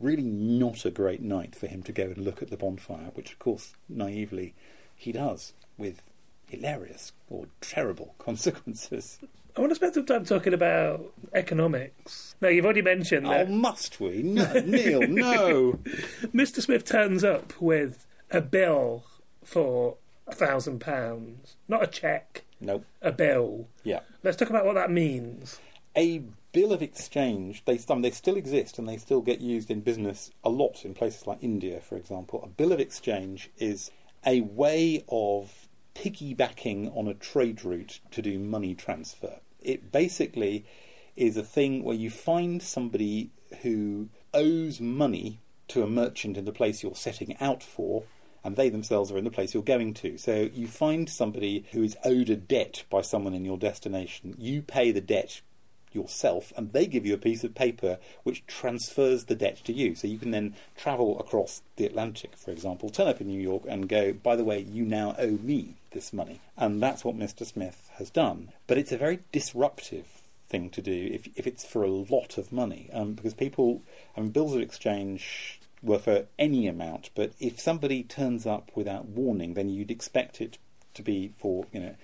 [0.00, 3.32] really not a great night for him to go and look at the bonfire, which,
[3.32, 4.54] of course, naively
[4.96, 6.02] he does with
[6.48, 9.18] hilarious or terrible consequences.
[9.56, 12.34] I want to spend some time talking about economics.
[12.40, 14.22] Now, you've already mentioned Oh, that must we?
[14.22, 15.72] No, Neil, no.
[16.34, 16.60] Mr.
[16.62, 19.04] Smith turns up with a bill
[19.44, 19.96] for
[20.28, 22.84] a thousand pounds, not a cheque, Nope.
[23.02, 23.66] a bill.
[23.82, 24.00] Yeah.
[24.22, 25.58] Let's talk about what that means.
[25.96, 26.22] A
[26.52, 30.48] bill of exchange, they, they still exist and they still get used in business a
[30.48, 32.42] lot in places like India, for example.
[32.42, 33.90] A bill of exchange is
[34.26, 39.40] a way of piggybacking on a trade route to do money transfer.
[39.60, 40.64] It basically
[41.16, 43.30] is a thing where you find somebody
[43.62, 48.04] who owes money to a merchant in the place you're setting out for,
[48.42, 50.16] and they themselves are in the place you're going to.
[50.16, 54.34] So you find somebody who is owed a debt by someone in your destination.
[54.38, 55.42] You pay the debt
[55.92, 59.94] yourself, and they give you a piece of paper which transfers the debt to you.
[59.94, 63.62] So you can then travel across the Atlantic, for example, turn up in New York
[63.68, 66.40] and go, by the way, you now owe me this money.
[66.56, 67.44] And that's what Mr.
[67.44, 68.52] Smith has done.
[68.66, 70.06] But it's a very disruptive
[70.48, 73.82] thing to do if, if it's for a lot of money, um, because people,
[74.16, 79.06] I mean, bills of exchange were for any amount, but if somebody turns up without
[79.06, 80.58] warning, then you'd expect it
[80.94, 81.94] to be for, you know,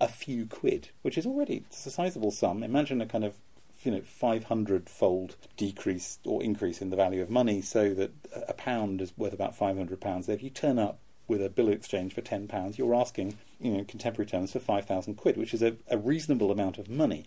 [0.00, 2.62] a few quid, which is already a sizable sum.
[2.62, 3.34] Imagine a kind of
[3.82, 8.10] you know 500 fold decrease or increase in the value of money, so that
[8.48, 10.28] a pound is worth about 500 pounds.
[10.28, 13.72] If you turn up with a bill of exchange for 10 pounds, you're asking, you
[13.72, 17.26] know, contemporary terms, for 5,000 quid, which is a, a reasonable amount of money.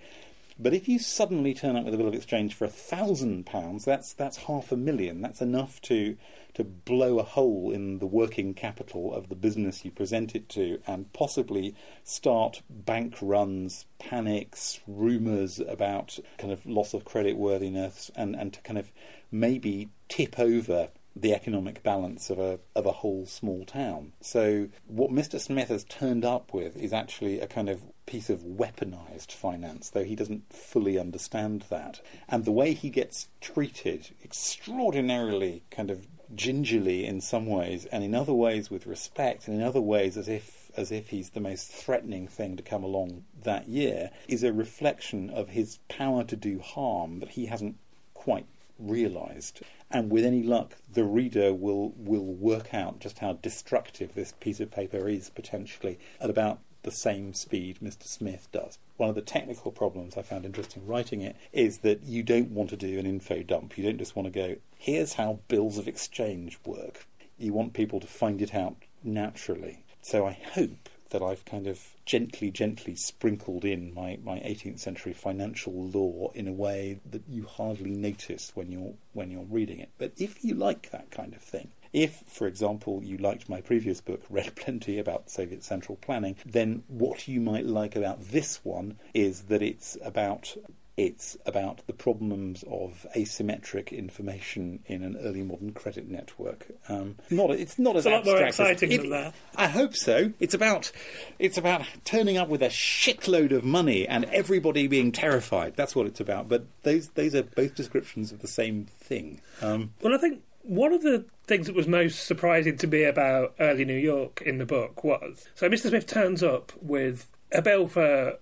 [0.62, 3.86] But if you suddenly turn up with a bill of exchange for a thousand pounds,
[3.86, 5.22] that's that's half a million.
[5.22, 6.18] That's enough to
[6.56, 10.82] to blow a hole in the working capital of the business you present it to,
[10.86, 18.36] and possibly start bank runs, panics, rumours about kind of loss of credit worthiness, and
[18.36, 18.92] and to kind of
[19.32, 24.14] maybe tip over the economic balance of a of a whole small town.
[24.22, 25.40] So what Mr.
[25.40, 30.04] Smith has turned up with is actually a kind of piece of weaponized finance, though
[30.04, 32.02] he doesn't fully understand that.
[32.28, 38.16] And the way he gets treated extraordinarily kind of gingerly in some ways and in
[38.16, 41.72] other ways with respect and in other ways as if as if he's the most
[41.72, 46.60] threatening thing to come along that year is a reflection of his power to do
[46.60, 47.76] harm that he hasn't
[48.14, 48.46] quite
[48.78, 54.34] realized and with any luck the reader will will work out just how destructive this
[54.40, 58.04] piece of paper is potentially at about the same speed Mr.
[58.04, 58.78] Smith does.
[58.98, 62.70] One of the technical problems I found interesting writing it is that you don't want
[62.72, 63.78] to do an info dump.
[63.78, 67.06] You don't just want to go, here's how bills of exchange work.
[67.38, 69.84] You want people to find it out naturally.
[70.02, 75.14] So I hope that I've kind of gently, gently sprinkled in my, my 18th century
[75.14, 79.90] financial law in a way that you hardly notice when you're when you're reading it.
[79.98, 84.02] But if you like that kind of thing, if, for example, you liked my previous
[84.02, 88.98] book, read plenty about Soviet central planning, then what you might like about this one
[89.14, 90.56] is that it's about
[90.98, 96.68] it's about the problems of asymmetric information in an early modern credit network.
[96.90, 99.34] Um, not it's not as It's a lot more exciting it- than that.
[99.56, 100.34] I hope so.
[100.42, 100.92] It's about
[101.40, 105.76] it's about turning up with a shitload of money and everybody being terrified.
[105.78, 106.50] That's what it's about.
[106.50, 109.40] But those those are both descriptions of the same thing.
[109.62, 113.56] Um, Well, I think one of the things that was most surprising to me about
[113.60, 115.90] early New York in the book was so Mr.
[115.90, 118.38] Smith turns up with a bill for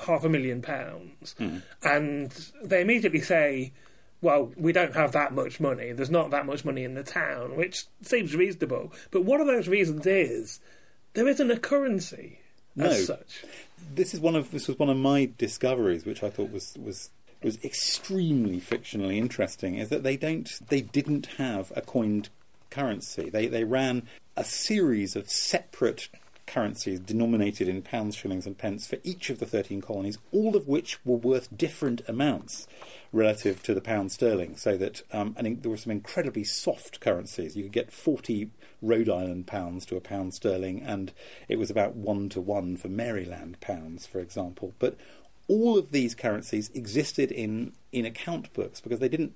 [0.00, 1.58] half a million pounds, hmm.
[1.84, 3.72] and they immediately say,
[4.20, 5.92] well, we don't have that much money.
[5.92, 8.92] There's not that much money in the town, which seems reasonable.
[9.12, 10.58] But one of those reasons is
[11.12, 12.40] there isn't a currency
[12.74, 12.86] No.
[12.86, 13.44] as such.
[13.94, 17.10] this is one of this was one of my discoveries, which I thought was was
[17.46, 19.76] was extremely fictionally interesting.
[19.76, 22.28] Is that they don't they didn't have a coined
[22.70, 23.30] currency.
[23.30, 24.02] They they ran
[24.36, 26.08] a series of separate
[26.46, 30.68] currencies denominated in pounds, shillings, and pence for each of the 13 colonies, all of
[30.68, 32.66] which were worth different amounts
[33.12, 34.56] relative to the pound sterling.
[34.56, 37.56] So that um, I think there were some incredibly soft currencies.
[37.56, 38.50] You could get 40
[38.82, 41.12] Rhode Island pounds to a pound sterling, and
[41.48, 44.74] it was about one to one for Maryland pounds, for example.
[44.78, 44.96] But
[45.48, 49.34] all of these currencies existed in, in account books because they didn't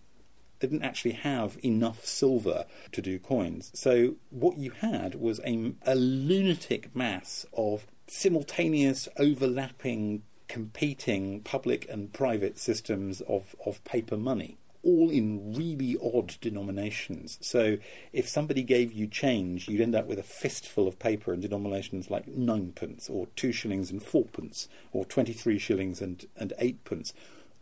[0.60, 3.70] they didn't actually have enough silver to do coins.
[3.74, 12.12] So what you had was a, a lunatic mass of simultaneous, overlapping, competing public and
[12.12, 14.58] private systems of, of paper money.
[14.82, 17.38] All in really odd denominations.
[17.42, 17.76] So,
[18.12, 22.10] if somebody gave you change, you'd end up with a fistful of paper in denominations
[22.10, 27.12] like ninepence, or two shillings and fourpence, or twenty-three shillings and, and eightpence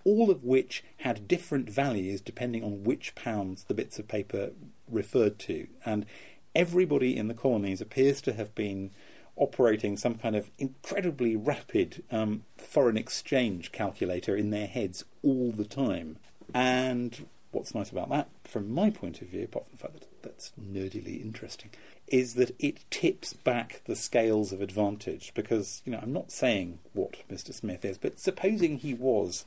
[0.05, 4.53] all of which had different values depending on which pounds the bits of paper
[4.91, 5.67] referred to.
[5.85, 6.07] And
[6.55, 8.91] everybody in the colonies appears to have been
[9.37, 15.65] operating some kind of incredibly rapid um, foreign exchange calculator in their heads all the
[15.65, 16.17] time.
[16.55, 20.23] And what's nice about that, from my point of view, apart from the fact that
[20.23, 21.71] that's nerdily interesting,
[22.07, 25.33] is that it tips back the scales of advantage.
[25.35, 27.55] Because, you know, I'm not saying what Mr.
[27.55, 29.45] Smith is, but supposing he was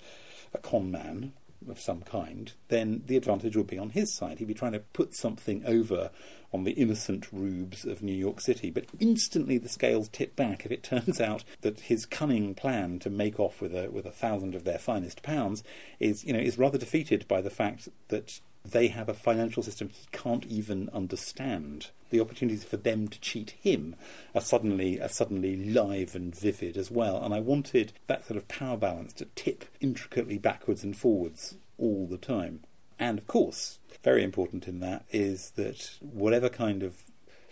[0.54, 1.34] a con man
[1.70, 4.40] of some kind, then the advantage would be on his side.
[4.40, 6.12] He'd be trying to put something over
[6.54, 8.70] on the innocent rubes of New York City.
[8.70, 13.10] But instantly the scales tip back if it turns out that his cunning plan to
[13.10, 15.64] make off with a with a thousand of their finest pounds
[16.00, 19.90] is you know is rather defeated by the fact that they have a financial system
[19.90, 21.88] he can't even understand.
[22.10, 23.96] The opportunities for them to cheat him
[24.36, 27.24] are suddenly are suddenly live and vivid as well.
[27.24, 32.06] And I wanted that sort of power balance to tip intricately backwards and forwards all
[32.08, 32.62] the time.
[33.00, 37.04] And of course, very important in that is that whatever kind of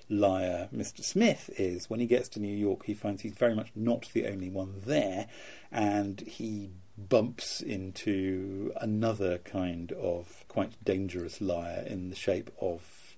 [0.09, 1.03] liar Mr.
[1.03, 4.27] Smith is, when he gets to New York, he finds he's very much not the
[4.27, 5.27] only one there,
[5.71, 6.69] and he
[7.07, 13.15] bumps into another kind of quite dangerous liar in the shape of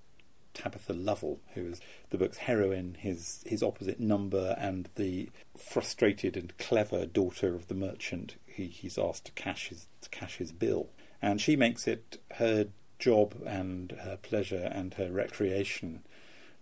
[0.53, 6.57] Tabitha Lovell, who is the book's heroine, his his opposite number, and the frustrated and
[6.57, 10.89] clever daughter of the merchant who he's asked to cash his to cash his bill.
[11.21, 12.67] And she makes it her
[12.99, 16.03] job and her pleasure and her recreation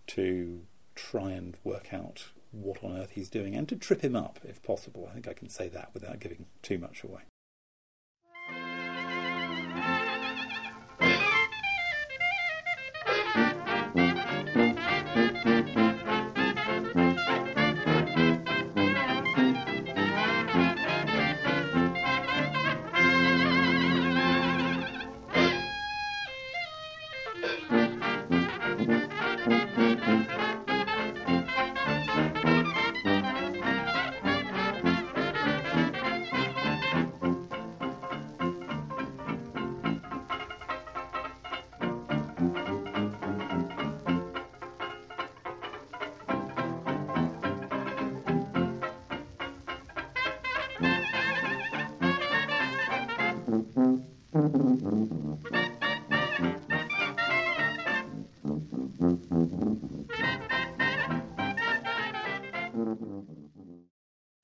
[0.08, 0.62] to
[0.94, 4.62] try and work out what on earth he's doing and to trip him up if
[4.62, 5.06] possible.
[5.08, 7.22] I think I can say that without giving too much away.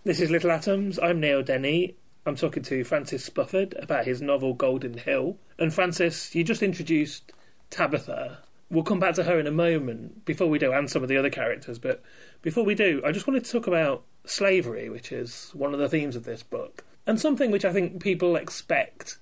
[0.06, 1.00] This is Little Atoms.
[1.00, 1.96] I'm Neil Denny.
[2.24, 5.36] I'm talking to Francis Spufford about his novel Golden Hill.
[5.58, 7.32] And Francis, you just introduced
[7.70, 8.38] Tabitha.
[8.70, 11.16] We'll come back to her in a moment before we do, and some of the
[11.16, 11.80] other characters.
[11.80, 12.04] But
[12.40, 15.88] before we do, I just wanted to talk about slavery, which is one of the
[15.88, 19.18] themes of this book, and something which I think people expect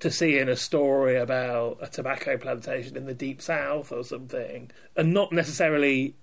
[0.00, 4.70] to see in a story about a tobacco plantation in the deep south or something,
[4.94, 6.14] and not necessarily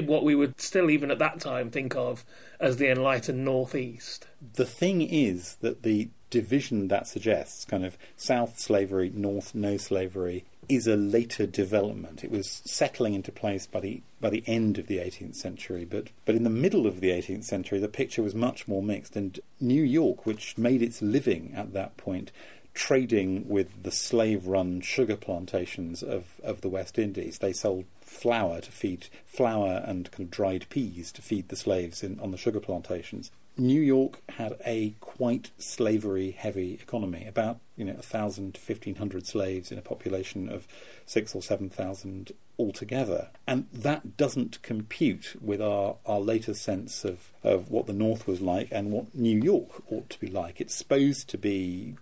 [0.00, 2.24] what we would still, even at that time, think of
[2.58, 4.26] as the enlightened northeast.
[4.54, 10.44] The thing is that the division that suggests, kind of south slavery, north no slavery,
[10.68, 12.24] is a later development.
[12.24, 16.08] It was settling into place by the by the end of the 18th century, but
[16.24, 19.16] but in the middle of the 18th century, the picture was much more mixed.
[19.16, 22.32] And New York, which made its living at that point
[22.74, 27.38] trading with the slave run sugar plantations of, of the West Indies.
[27.38, 32.02] They sold flour to feed flour and kind of dried peas to feed the slaves
[32.02, 33.30] in, on the sugar plantations.
[33.56, 38.94] New York had a quite slavery heavy economy, about you know a thousand to fifteen
[38.94, 40.66] hundred slaves in a population of
[41.04, 43.28] six or seven thousand altogether.
[43.46, 48.40] And that doesn't compute with our, our later sense of, of what the North was
[48.40, 50.60] like and what New York ought to be like.
[50.60, 51.96] It's supposed to be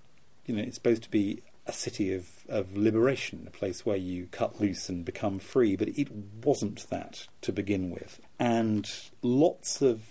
[0.46, 4.26] you know, it's supposed to be a city of, of liberation, a place where you
[4.32, 6.08] cut loose and become free, but it
[6.44, 8.20] wasn't that to begin with.
[8.38, 8.90] And
[9.22, 10.02] lots of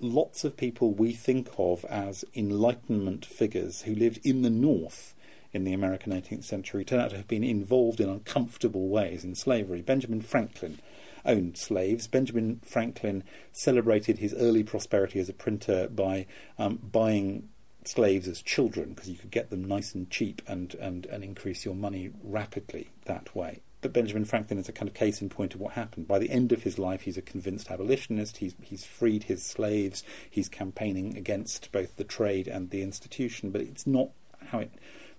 [0.00, 5.16] lots of people we think of as Enlightenment figures who lived in the North
[5.52, 9.34] in the American 18th century turn out to have been involved in uncomfortable ways in
[9.34, 9.82] slavery.
[9.82, 10.78] Benjamin Franklin
[11.24, 12.06] owned slaves.
[12.06, 16.26] Benjamin Franklin celebrated his early prosperity as a printer by
[16.58, 17.48] um, buying
[17.88, 21.64] slaves as children because you could get them nice and cheap and, and, and increase
[21.64, 23.60] your money rapidly that way.
[23.80, 26.08] But Benjamin Franklin is a kind of case in point of what happened.
[26.08, 28.38] By the end of his life, he's a convinced abolitionist.
[28.38, 30.02] He's, he's freed his slaves.
[30.28, 33.50] He's campaigning against both the trade and the institution.
[33.50, 34.10] But it's not
[34.48, 34.72] how it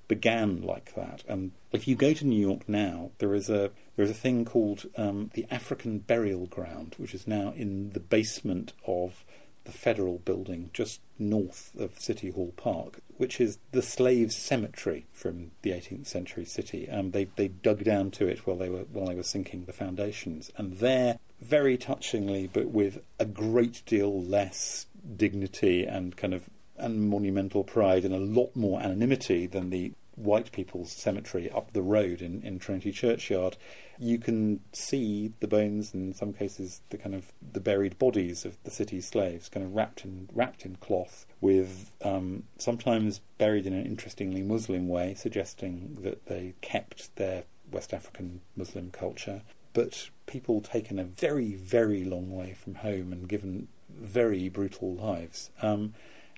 [0.09, 1.24] began like that.
[1.30, 4.43] And if you go to New York now, there is a there is a thing
[4.43, 9.24] called um, the African Burial Ground, which is now in the basement of
[9.70, 15.51] the Federal Building just north of City Hall Park, which is the slaves' cemetery from
[15.61, 16.89] the 18th century city.
[16.89, 19.74] Um, they they dug down to it while they were while they were sinking the
[19.74, 26.49] foundations, and there very touchingly, but with a great deal less dignity and kind of
[26.78, 31.82] and monumental pride and a lot more anonymity than the white people's cemetery up the
[31.82, 33.55] road in, in Trinity Churchyard,
[34.00, 38.45] you can see the bones and in some cases the kind of the buried bodies
[38.45, 43.66] of the city's slaves, kind of wrapped in wrapped in cloth, with um, sometimes buried
[43.66, 49.41] in an interestingly Muslim way, suggesting that they kept their West African Muslim culture.
[49.74, 55.52] But people taken a very, very long way from home and given very brutal lives.
[55.62, 55.93] Um,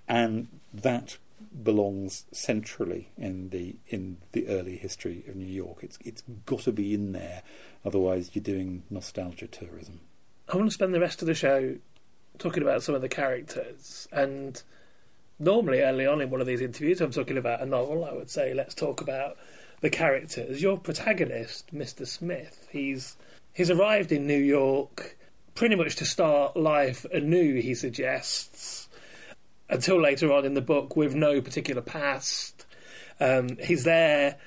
[0.07, 1.18] and that
[1.63, 5.79] belongs centrally in the in the early history of New York.
[5.81, 7.43] It's it's got to be in there,
[7.85, 10.01] otherwise you're doing nostalgia tourism.
[10.49, 11.75] I want to spend the rest of the show
[12.37, 14.07] talking about some of the characters.
[14.11, 14.61] And
[15.39, 18.05] normally, early on in one of these interviews, I'm talking about a novel.
[18.05, 19.37] I would say, let's talk about
[19.81, 20.61] the characters.
[20.61, 22.05] Your protagonist, Mr.
[22.07, 23.17] Smith, he's
[23.53, 25.17] he's arrived in New York
[25.55, 27.61] pretty much to start life anew.
[27.61, 28.80] He suggests
[29.72, 32.65] until later on in the book with no particular past.
[33.19, 34.38] Um, he's there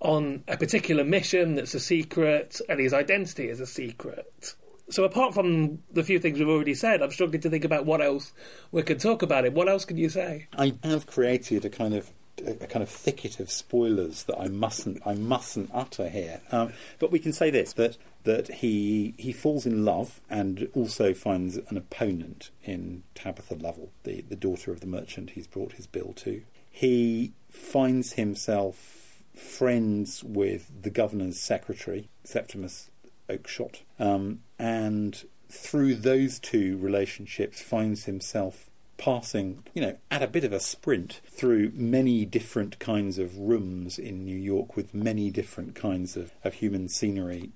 [0.00, 4.54] on a particular mission that's a secret, and his identity is a secret.
[4.90, 8.02] So, apart from the few things we've already said, I'm struggling to think about what
[8.02, 8.32] else
[8.72, 9.54] we could talk about it.
[9.54, 10.48] What else can you say?
[10.58, 12.10] I have created a kind of
[12.46, 16.40] a kind of thicket of spoilers that I mustn't I mustn't utter here.
[16.50, 21.14] Um, but we can say this that that he he falls in love and also
[21.14, 25.86] finds an opponent in Tabitha Lovell, the, the daughter of the merchant he's brought his
[25.86, 26.42] bill to.
[26.70, 32.90] He finds himself friends with the governor's secretary, Septimus
[33.28, 38.70] Oakeshott, um, and through those two relationships finds himself
[39.02, 43.98] passing, you know, at a bit of a sprint through many different kinds of rooms
[43.98, 47.50] in New York with many different kinds of, of human scenery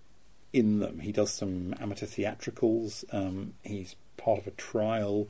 [0.53, 0.99] in them.
[0.99, 3.05] He does some amateur theatricals.
[3.12, 5.28] Um, he's part of a trial.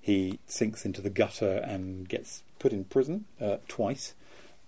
[0.00, 4.14] He sinks into the gutter and gets put in prison uh, twice.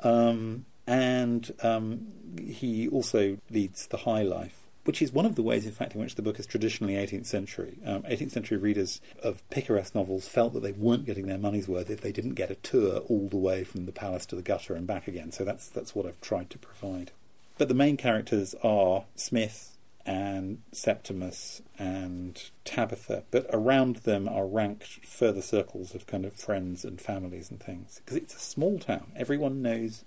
[0.03, 2.09] Um, and um,
[2.45, 4.58] he also leads the high life,
[4.89, 7.27] which is one of the ways, in fact, in which the book is traditionally 18th
[7.27, 7.77] century.
[7.85, 11.91] Um, 18th century readers of picaresque novels felt that they weren't getting their money's worth
[11.91, 14.75] if they didn't get a tour all the way from the palace to the gutter
[14.75, 15.31] and back again.
[15.31, 17.11] So that's that's what I've tried to provide.
[17.59, 19.77] But the main characters are Smith,
[20.09, 26.83] and Septimus and Tabitha, but around them are ranked further circles of kind of friends
[26.83, 28.01] and families and things.
[28.03, 29.13] Because it's a small town.
[29.15, 30.05] Everyone knows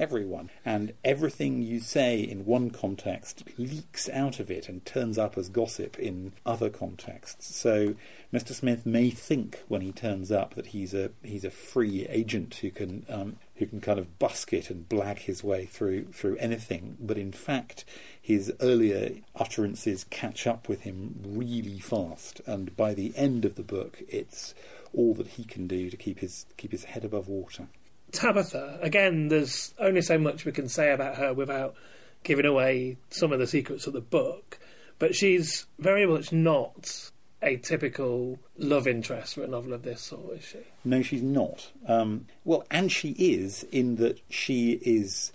[0.00, 0.50] everyone.
[0.64, 5.50] And everything you say in one context leaks out of it and turns up as
[5.50, 7.54] gossip in other contexts.
[7.54, 7.94] So
[8.32, 8.54] Mr.
[8.54, 12.70] Smith may think when he turns up that he's a he's a free agent who
[12.70, 16.96] can um, who can kind of busk it and blag his way through through anything,
[16.98, 17.84] but in fact
[18.20, 23.62] his earlier utterances catch up with him really fast, and by the end of the
[23.62, 24.54] book, it's
[24.94, 27.68] all that he can do to keep his keep his head above water.
[28.12, 31.74] Tabitha, again, there's only so much we can say about her without
[32.22, 34.58] giving away some of the secrets of the book,
[34.98, 37.10] but she's very much not
[37.42, 40.58] a typical love interest for a novel of this sort, is she?
[40.84, 41.70] No, she's not.
[41.86, 45.32] Um, well, and she is in that she is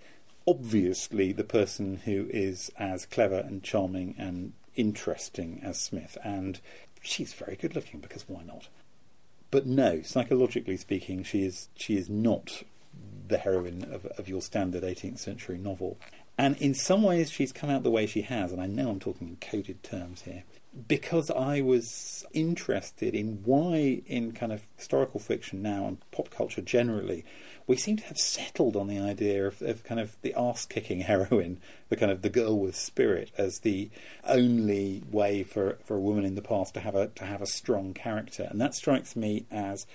[0.47, 6.59] obviously the person who is as clever and charming and interesting as Smith, and
[7.01, 8.67] she's very good looking because why not?
[9.55, 12.63] But no, psychologically speaking, she is she is not
[13.29, 15.97] the heroine of, of your standard 18th century novel.
[16.37, 18.99] And in some ways, she's come out the way she has, and I know I'm
[18.99, 20.43] talking in coded terms here,
[20.89, 26.61] because I was interested in why, in kind of historical fiction now and pop culture
[26.61, 27.23] generally,
[27.67, 30.99] we seem to have settled on the idea of, of kind of the ass kicking
[31.01, 31.59] heroine,
[31.89, 33.89] the kind of the girl with spirit, as the
[34.23, 37.47] only way for, for a woman in the past to have a to have a
[37.47, 39.85] strong character, and that strikes me as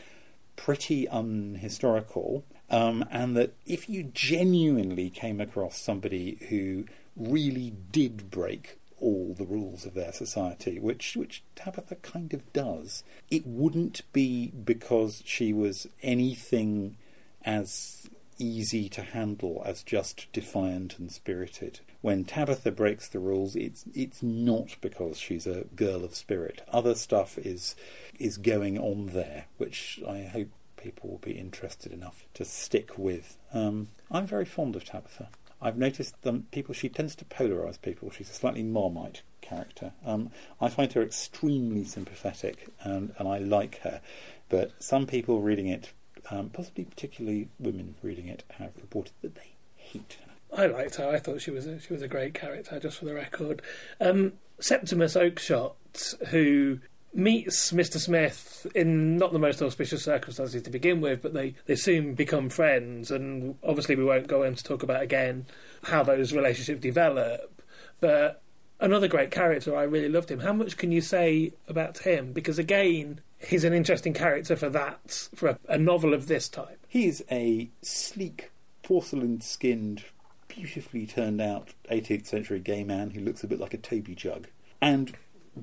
[0.57, 2.43] pretty unhistorical.
[2.73, 6.85] Um, and that if you genuinely came across somebody who
[7.17, 13.03] really did break all the rules of their society, which which Tabitha kind of does.
[13.31, 16.97] It wouldn't be because she was anything
[17.45, 21.81] as easy to handle as just defiant and spirited.
[22.01, 26.63] When Tabitha breaks the rules, it's it's not because she's a girl of spirit.
[26.73, 27.77] Other stuff is
[28.19, 33.37] is going on there, which I hope people will be interested enough to stick with.
[33.53, 35.29] Um, I'm very fond of Tabitha.
[35.63, 38.11] I've noticed that people she tends to polarise people.
[38.11, 39.93] She's a slightly marmite character.
[40.05, 40.31] Um,
[40.61, 44.01] I find her extremely sympathetic, and, and I like her.
[44.49, 45.93] But some people reading it,
[46.31, 50.31] um, possibly particularly women reading it, have reported that they hate her.
[50.57, 51.09] I liked her.
[51.09, 52.79] I thought she was a, she was a great character.
[52.81, 53.63] Just for the record,
[54.01, 56.81] um, Septimus Oakeshott, who
[57.13, 57.99] meets Mr.
[57.99, 62.49] Smith in not the most auspicious circumstances to begin with, but they, they soon become
[62.49, 65.47] friends, and obviously we won't go in to talk about again
[65.85, 67.63] how those relationships develop.
[68.01, 68.43] But
[68.81, 70.41] another great character, I really loved him.
[70.41, 72.33] How much can you say about him?
[72.33, 76.79] Because again, he's an interesting character for that, for a, a novel of this type.
[76.89, 78.51] He's a sleek,
[78.83, 80.05] porcelain skinned,
[80.49, 84.49] beautifully turned out 18th century gay man who looks a bit like a Toby jug.
[84.83, 85.15] And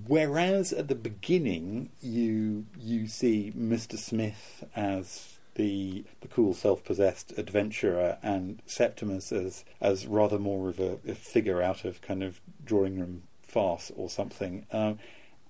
[0.06, 3.98] Whereas at the beginning you you see Mr.
[3.98, 11.00] Smith as the the cool self-possessed adventurer and Septimus as as rather more of a,
[11.08, 14.66] a figure out of kind of drawing room farce or something.
[14.72, 15.00] Um,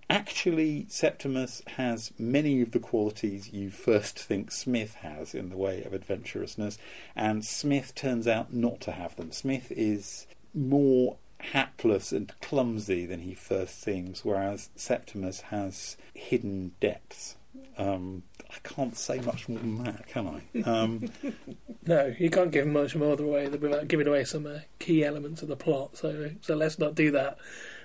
[0.10, 5.84] actually, Septimus has many of the qualities you first think Smith has in the way
[5.84, 6.78] of adventurousness,
[7.16, 9.32] and Smith turns out not to have them.
[9.32, 17.36] Smith is more hapless and clumsy than he first seems, whereas Septimus has hidden depths.
[17.78, 20.61] Um, I can't say much more than that, can I?
[20.61, 21.11] Um,
[21.86, 25.47] no, you can't give much more away without giving away some uh, key elements of
[25.47, 25.97] the plot.
[25.97, 27.38] So, so let's not do that.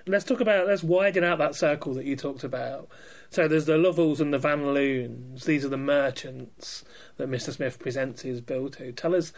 [0.07, 2.88] Let's talk about let's widen out that circle that you talked about.
[3.30, 5.45] So there's the Lovells and the Van Loons.
[5.45, 6.84] These are the merchants
[7.16, 7.53] that Mr.
[7.53, 8.93] Smith presents his bill to.
[8.93, 9.32] Tell us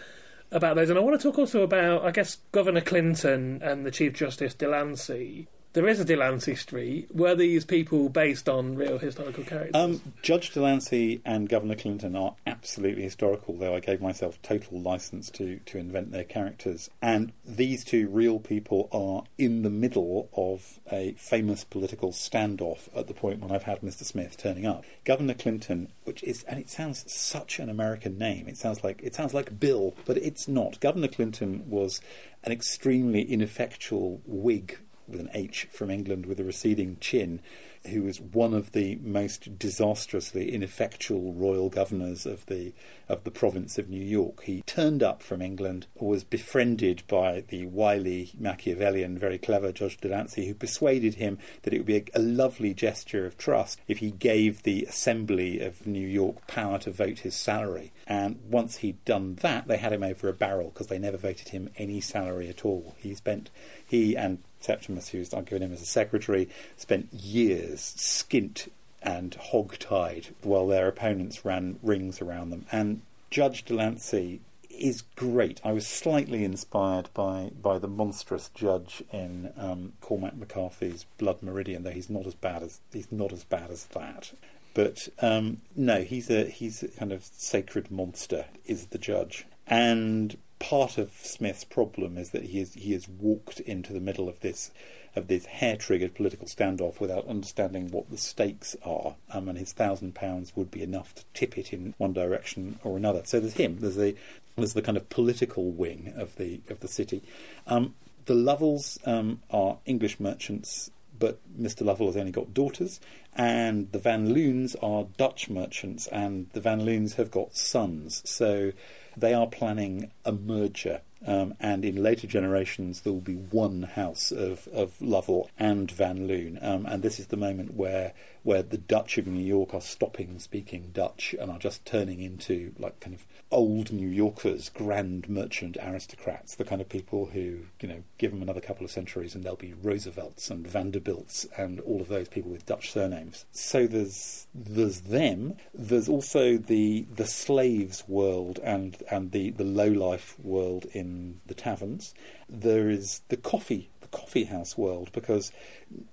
[0.51, 0.89] about those.
[0.89, 4.55] And I want to talk also about, I guess, Governor Clinton and the Chief Justice
[4.55, 7.09] Delancey there is a Delancey Street.
[7.13, 9.75] Were these people based on real historical characters?
[9.75, 15.31] Um, Judge Delancey and Governor Clinton are absolutely historical, though I gave myself total license
[15.31, 16.91] to, to invent their characters.
[17.03, 23.09] And these two real people are in the middle of a famous political standoff at
[23.09, 24.05] the point when I've had Mr.
[24.05, 24.85] Smith turning up.
[25.05, 28.47] Governor Clinton, which is, and it sounds such an American name.
[28.47, 30.79] It sounds like it sounds like Bill, but it's not.
[30.79, 32.01] Governor Clinton was
[32.45, 34.79] an extremely ineffectual Whig
[35.09, 37.41] with an H from England with a receding chin,
[37.89, 42.73] who was one of the most disastrously ineffectual royal governors of the
[43.09, 44.45] of the province of New York.
[44.45, 50.47] He turned up from England, was befriended by the wily Machiavellian, very clever Judge Delancey,
[50.47, 54.11] who persuaded him that it would be a, a lovely gesture of trust if he
[54.11, 57.93] gave the Assembly of New York power to vote his salary.
[58.07, 61.49] And once he'd done that, they had him over a barrel because they never voted
[61.49, 62.95] him any salary at all.
[62.99, 63.51] He spent
[63.87, 68.69] he and Septimus, who's I've given him as a secretary, spent years skint
[69.03, 72.67] and hog-tied while their opponents ran rings around them.
[72.73, 74.41] And Judge Delancey
[74.71, 75.61] is great.
[75.65, 81.83] I was slightly inspired by, by the monstrous judge in um, Cormac McCarthy's Blood Meridian,
[81.83, 84.33] though he's not as bad as he's not as bad as that.
[84.73, 88.47] But um, no, he's a he's a kind of sacred monster.
[88.67, 93.61] Is the judge, and part of Smith's problem is that he has he has walked
[93.61, 94.71] into the middle of this
[95.17, 99.73] of this hair triggered political standoff without understanding what the stakes are, um, and his
[99.73, 103.23] thousand pounds would be enough to tip it in one direction or another.
[103.25, 103.79] So there's him.
[103.81, 104.17] There's the
[104.57, 107.23] there's the kind of political wing of the of the city.
[107.67, 107.95] Um,
[108.27, 111.83] the Lovells um, are English merchants but Mr.
[111.83, 113.01] Lovell has only got daughters,
[113.35, 118.23] and the Van Loons are Dutch merchants, and the Van Loons have got sons.
[118.25, 118.73] So
[119.17, 121.01] they are planning a merger.
[121.27, 126.27] Um, and in later generations, there will be one house of, of Lovell and Van
[126.27, 126.59] Loon.
[126.61, 128.13] Um, and this is the moment where
[128.45, 132.75] where the Dutch of New York are stopping speaking Dutch and are just turning into
[132.79, 137.89] like kind of old New Yorkers, grand merchant aristocrats, the kind of people who, you
[137.89, 142.03] know, give them another couple of centuries and they'll be Roosevelts and Vanderbilts and all
[142.03, 143.47] of those people with Dutch surnames.
[143.51, 145.55] So there's there's them.
[145.73, 151.55] There's also the the slaves world and and the the low life world in the
[151.55, 152.15] taverns.
[152.47, 155.51] There is the coffee coffee house world because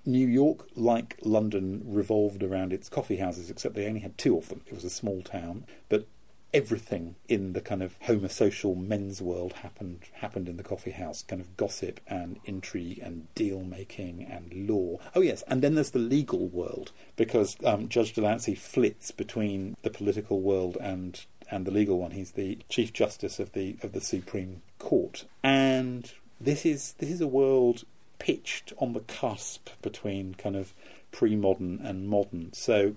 [0.04, 4.48] New York, like London, revolved around its coffee houses, except they only had two of
[4.48, 4.60] them.
[4.66, 6.06] It was a small town, but
[6.52, 11.40] everything in the kind of homosocial men's world happened happened in the coffee house kind
[11.40, 14.98] of gossip and intrigue and deal making and law.
[15.14, 19.88] Oh yes and then there's the legal world because um, judge delancey flits between the
[19.88, 22.12] political world and and the legal one.
[22.12, 25.24] He's the chief justice of the of the supreme court.
[25.42, 26.12] And
[26.44, 27.84] this is this is a world
[28.18, 30.74] pitched on the cusp between kind of
[31.10, 32.52] pre-modern and modern.
[32.52, 32.96] So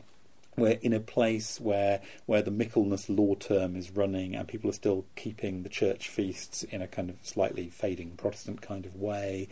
[0.57, 4.73] we're in a place where where the Michaelmas law term is running and people are
[4.73, 9.47] still keeping the church feasts in a kind of slightly fading Protestant kind of way,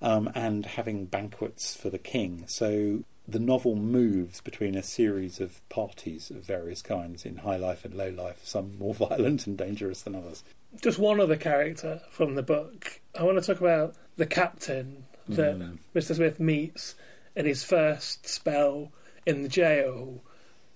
[0.00, 2.44] um, and having banquets for the king.
[2.46, 7.84] So the novel moves between a series of parties of various kinds in high life
[7.84, 10.44] and low life, some more violent and dangerous than others.
[10.82, 13.00] Just one other character from the book.
[13.18, 15.78] I want to talk about the captain that Mm.
[15.94, 16.14] Mr.
[16.14, 16.94] Smith meets
[17.34, 18.92] in his first spell
[19.26, 20.22] in the jail.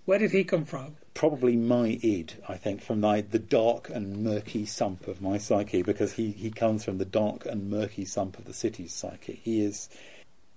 [0.04, 0.96] Where did he come from?
[1.14, 5.82] Probably my id, I think, from the, the dark and murky sump of my psyche,
[5.82, 9.40] because he, he comes from the dark and murky sump of the city's psyche.
[9.42, 9.88] He is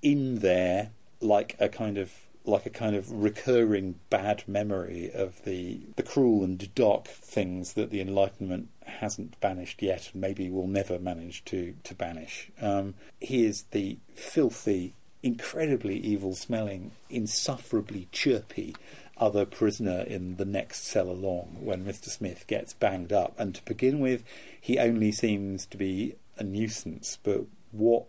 [0.01, 2.13] in there like a kind of
[2.45, 7.91] like a kind of recurring bad memory of the the cruel and dark things that
[7.91, 12.51] the Enlightenment hasn't banished yet, and maybe will never manage to to banish.
[12.61, 18.75] Um, he is the filthy, incredibly evil-smelling, insufferably chirpy
[19.17, 22.09] other prisoner in the next cell along when Mr.
[22.09, 23.39] Smith gets banged up.
[23.39, 24.23] And to begin with,
[24.59, 28.05] he only seems to be a nuisance, but what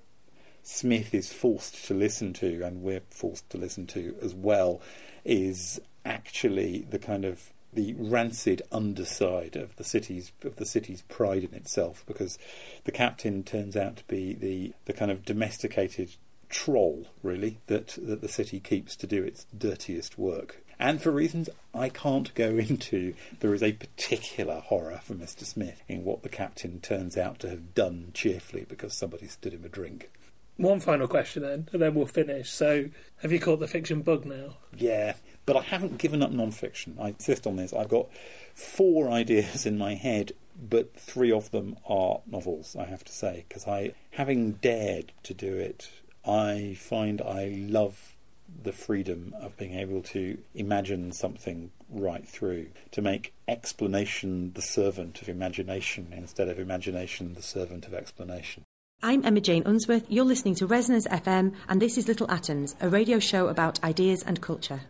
[0.62, 4.80] Smith is forced to listen to, and we're forced to listen to as well,
[5.24, 11.42] is actually the kind of the rancid underside of the city's of the city's pride
[11.42, 12.38] in itself, because
[12.84, 16.14] the captain turns out to be the the kind of domesticated
[16.48, 20.62] troll, really, that that the city keeps to do its dirtiest work.
[20.78, 25.44] And for reasons I can't go into, there is a particular horror for Mr.
[25.44, 29.64] Smith in what the captain turns out to have done cheerfully because somebody stood him
[29.64, 30.10] a drink.
[30.56, 32.50] One final question then, and then we'll finish.
[32.50, 32.90] So,
[33.22, 34.56] have you caught the fiction bug now?
[34.76, 35.14] Yeah,
[35.46, 36.98] but I haven't given up non-fiction.
[37.00, 37.72] I insist on this.
[37.72, 38.08] I've got
[38.54, 42.76] four ideas in my head, but three of them are novels.
[42.78, 45.90] I have to say, because I, having dared to do it,
[46.24, 48.14] I find I love
[48.62, 55.22] the freedom of being able to imagine something right through, to make explanation the servant
[55.22, 58.64] of imagination instead of imagination the servant of explanation.
[59.04, 60.06] I'm Emma Jane Unsworth.
[60.08, 64.22] You're listening to Resonance FM, and this is Little Atoms, a radio show about ideas
[64.22, 64.82] and culture.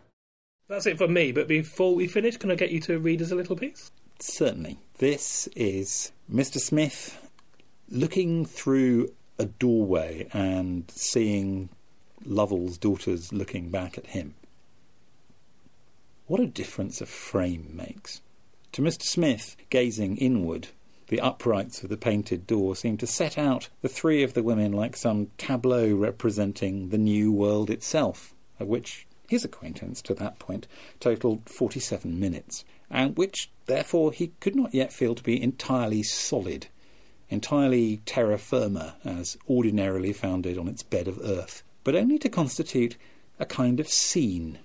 [0.69, 3.31] That's it for me, but before we finish, can I get you to read us
[3.31, 3.91] a little piece?
[4.19, 4.79] Certainly.
[4.99, 6.59] This is Mr.
[6.59, 7.27] Smith
[7.89, 11.71] looking through a doorway and seeing
[12.23, 14.35] Lovell's daughters looking back at him.
[16.27, 18.21] What a difference a frame makes.
[18.73, 19.05] To Mr.
[19.05, 20.69] Smith, gazing inward,
[21.13, 24.73] the uprights of the painted door seemed to set out the three of the women
[24.73, 30.67] like some tableau representing the new world itself, of which his acquaintance to that point
[31.01, 36.69] totalled 47 minutes, and which, therefore, he could not yet feel to be entirely solid,
[37.29, 42.97] entirely terra firma as ordinarily founded on its bed of earth, but only to constitute
[43.39, 44.61] a kind of scene,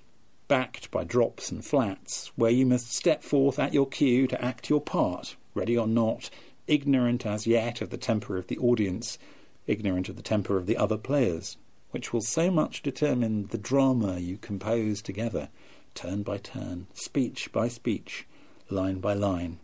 [0.47, 4.69] backed by drops and flats, where you must step forth at your cue to act
[4.69, 6.29] your part, ready or not,
[6.67, 9.17] ignorant as yet of the temper of the audience,
[9.65, 11.57] ignorant of the temper of the other players,
[11.91, 15.49] which will so much determine the drama you compose together,
[15.95, 18.27] turn by turn, speech by speech,
[18.69, 19.59] line by line.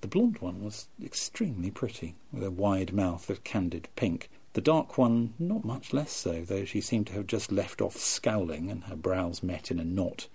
[0.00, 4.30] The blonde one was extremely pretty, with a wide mouth of candid pink.
[4.54, 7.96] The dark one not much less so, though she seemed to have just left off
[7.96, 10.26] scowling, and her brows met in a knot.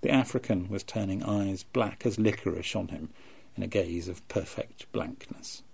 [0.00, 3.10] The African was turning eyes black as licorice on him,
[3.58, 5.64] in a gaze of perfect blankness.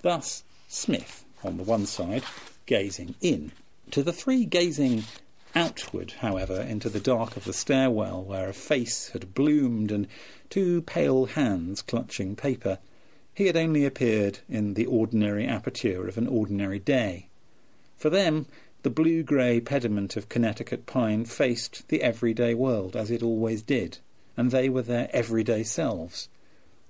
[0.00, 2.24] Thus, Smith, on the one side,
[2.64, 3.52] gazing in.
[3.90, 5.04] To the three gazing
[5.54, 10.08] outward, however, into the dark of the stairwell where a face had bloomed and
[10.48, 12.78] two pale hands clutching paper,
[13.34, 17.28] he had only appeared in the ordinary aperture of an ordinary day.
[17.98, 18.46] For them,
[18.84, 23.98] the blue-grey pediment of Connecticut pine faced the everyday world as it always did,
[24.34, 26.30] and they were their everyday selves,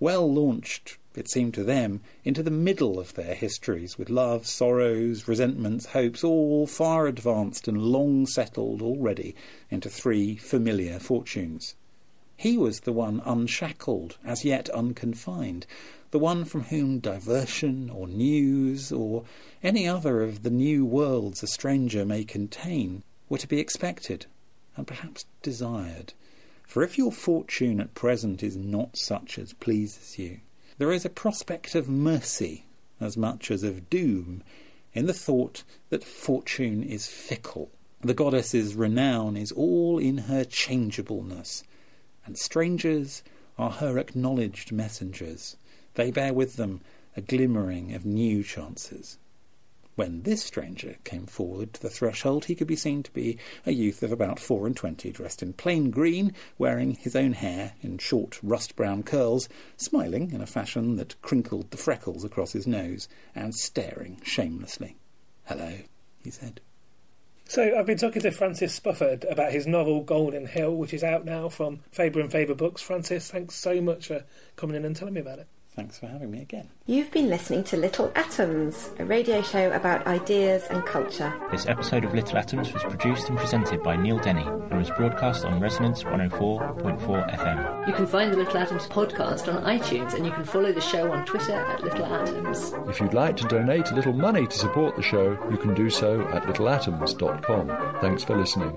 [0.01, 5.26] well launched, it seemed to them, into the middle of their histories, with loves, sorrows,
[5.26, 9.34] resentments, hopes, all far advanced and long settled already
[9.70, 11.74] into three familiar fortunes.
[12.36, 15.66] He was the one unshackled, as yet unconfined,
[16.12, 19.24] the one from whom diversion or news or
[19.62, 24.26] any other of the new worlds a stranger may contain were to be expected
[24.76, 26.12] and perhaps desired.
[26.69, 30.41] For if your fortune at present is not such as pleases you,
[30.77, 32.66] there is a prospect of mercy
[33.01, 34.43] as much as of doom
[34.93, 37.71] in the thought that fortune is fickle.
[38.03, 41.64] The goddess's renown is all in her changeableness,
[42.27, 43.23] and strangers
[43.57, 45.57] are her acknowledged messengers.
[45.95, 46.83] They bear with them
[47.16, 49.16] a glimmering of new chances.
[49.99, 53.36] When this stranger came forward to the threshold, he could be seen to be
[53.66, 57.72] a youth of about four and twenty, dressed in plain green, wearing his own hair
[57.80, 63.09] in short rust-brown curls, smiling in a fashion that crinkled the freckles across his nose,
[63.34, 64.94] and staring shamelessly.
[65.46, 65.78] "Hello,"
[66.22, 66.61] he said.
[67.49, 71.24] So I've been talking to Francis Spufford about his novel Golden Hill, which is out
[71.24, 72.82] now from Faber and Faber Books.
[72.82, 74.22] Francis, thanks so much for
[74.55, 75.49] coming in and telling me about it.
[75.79, 76.68] Thanks for having me again.
[76.87, 81.33] You've been listening to Little Atoms, a radio show about ideas and culture.
[81.53, 85.45] This episode of Little Atoms was produced and presented by Neil Denny and was broadcast
[85.45, 87.87] on Resonance 104.4 FM.
[87.87, 91.12] You can find the Little Atoms podcast on iTunes and you can follow the show
[91.12, 92.74] on Twitter at Little Atoms.
[92.89, 95.91] If you'd like to donate a little money to support the show, you can do
[95.91, 98.01] so at littleatoms.com.
[98.01, 98.76] Thanks for listening.